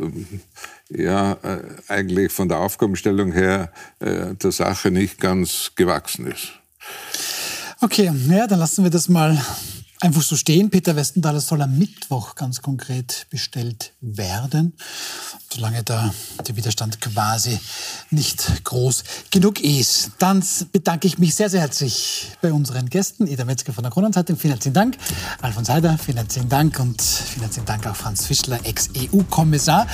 [0.90, 6.52] ja, äh, eigentlich von der Aufgabenstellung her der Sache nicht ganz gewachsen ist.
[7.80, 9.40] Okay, ja, dann lassen wir das mal
[10.04, 10.68] einfach so stehen.
[10.68, 14.74] Peter Westenthaler soll am Mittwoch ganz konkret bestellt werden,
[15.50, 16.12] solange da
[16.46, 17.58] der Widerstand quasi
[18.10, 20.10] nicht groß genug ist.
[20.18, 23.26] Dann bedanke ich mich sehr, sehr herzlich bei unseren Gästen.
[23.26, 24.98] Eda Metzger von der Kronenzeitung, vielen herzlichen Dank.
[25.40, 26.78] Alfons Heider, vielen herzlichen Dank.
[26.78, 29.86] Und vielen herzlichen Dank auch Franz Fischler, Ex-EU-Kommissar.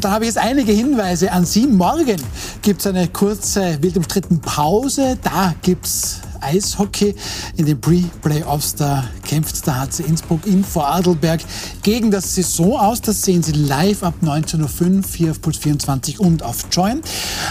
[0.00, 1.66] Da habe ich jetzt einige Hinweise an Sie.
[1.66, 2.22] Morgen
[2.62, 5.18] gibt es eine kurze, wild umstritten Pause.
[5.22, 7.14] Da gibt es Eishockey.
[7.56, 11.40] In den Pre-Playoffs, da kämpft der HC Innsbruck in Vorarlberg
[11.82, 13.00] gegen das Saison aus.
[13.00, 17.00] Das sehen Sie live ab 19.05 Uhr hier auf Puls 24 und auf Join.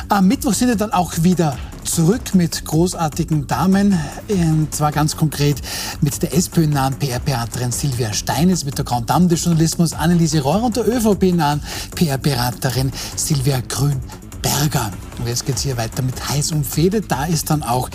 [0.10, 3.98] Am Mittwoch sind wir dann auch wieder zurück mit großartigen Damen.
[4.28, 5.62] Und zwar ganz konkret
[6.02, 10.76] mit der SPÖ-nahen PR-Beraterin Silvia Steines, mit der Grand Dame des Journalismus Anneliese Rohr und
[10.76, 11.62] der ÖVP-nahen
[11.96, 14.02] PR-Beraterin Silvia Grün.
[14.48, 14.92] Berger.
[15.20, 17.02] Und jetzt geht es hier weiter mit Heiß und Fede.
[17.02, 17.90] Da ist dann auch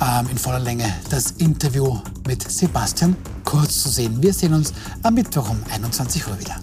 [0.00, 4.22] ähm, in voller Länge das Interview mit Sebastian Kurz zu sehen.
[4.22, 4.72] Wir sehen uns
[5.02, 6.56] am Mittwoch um 21 Uhr wieder.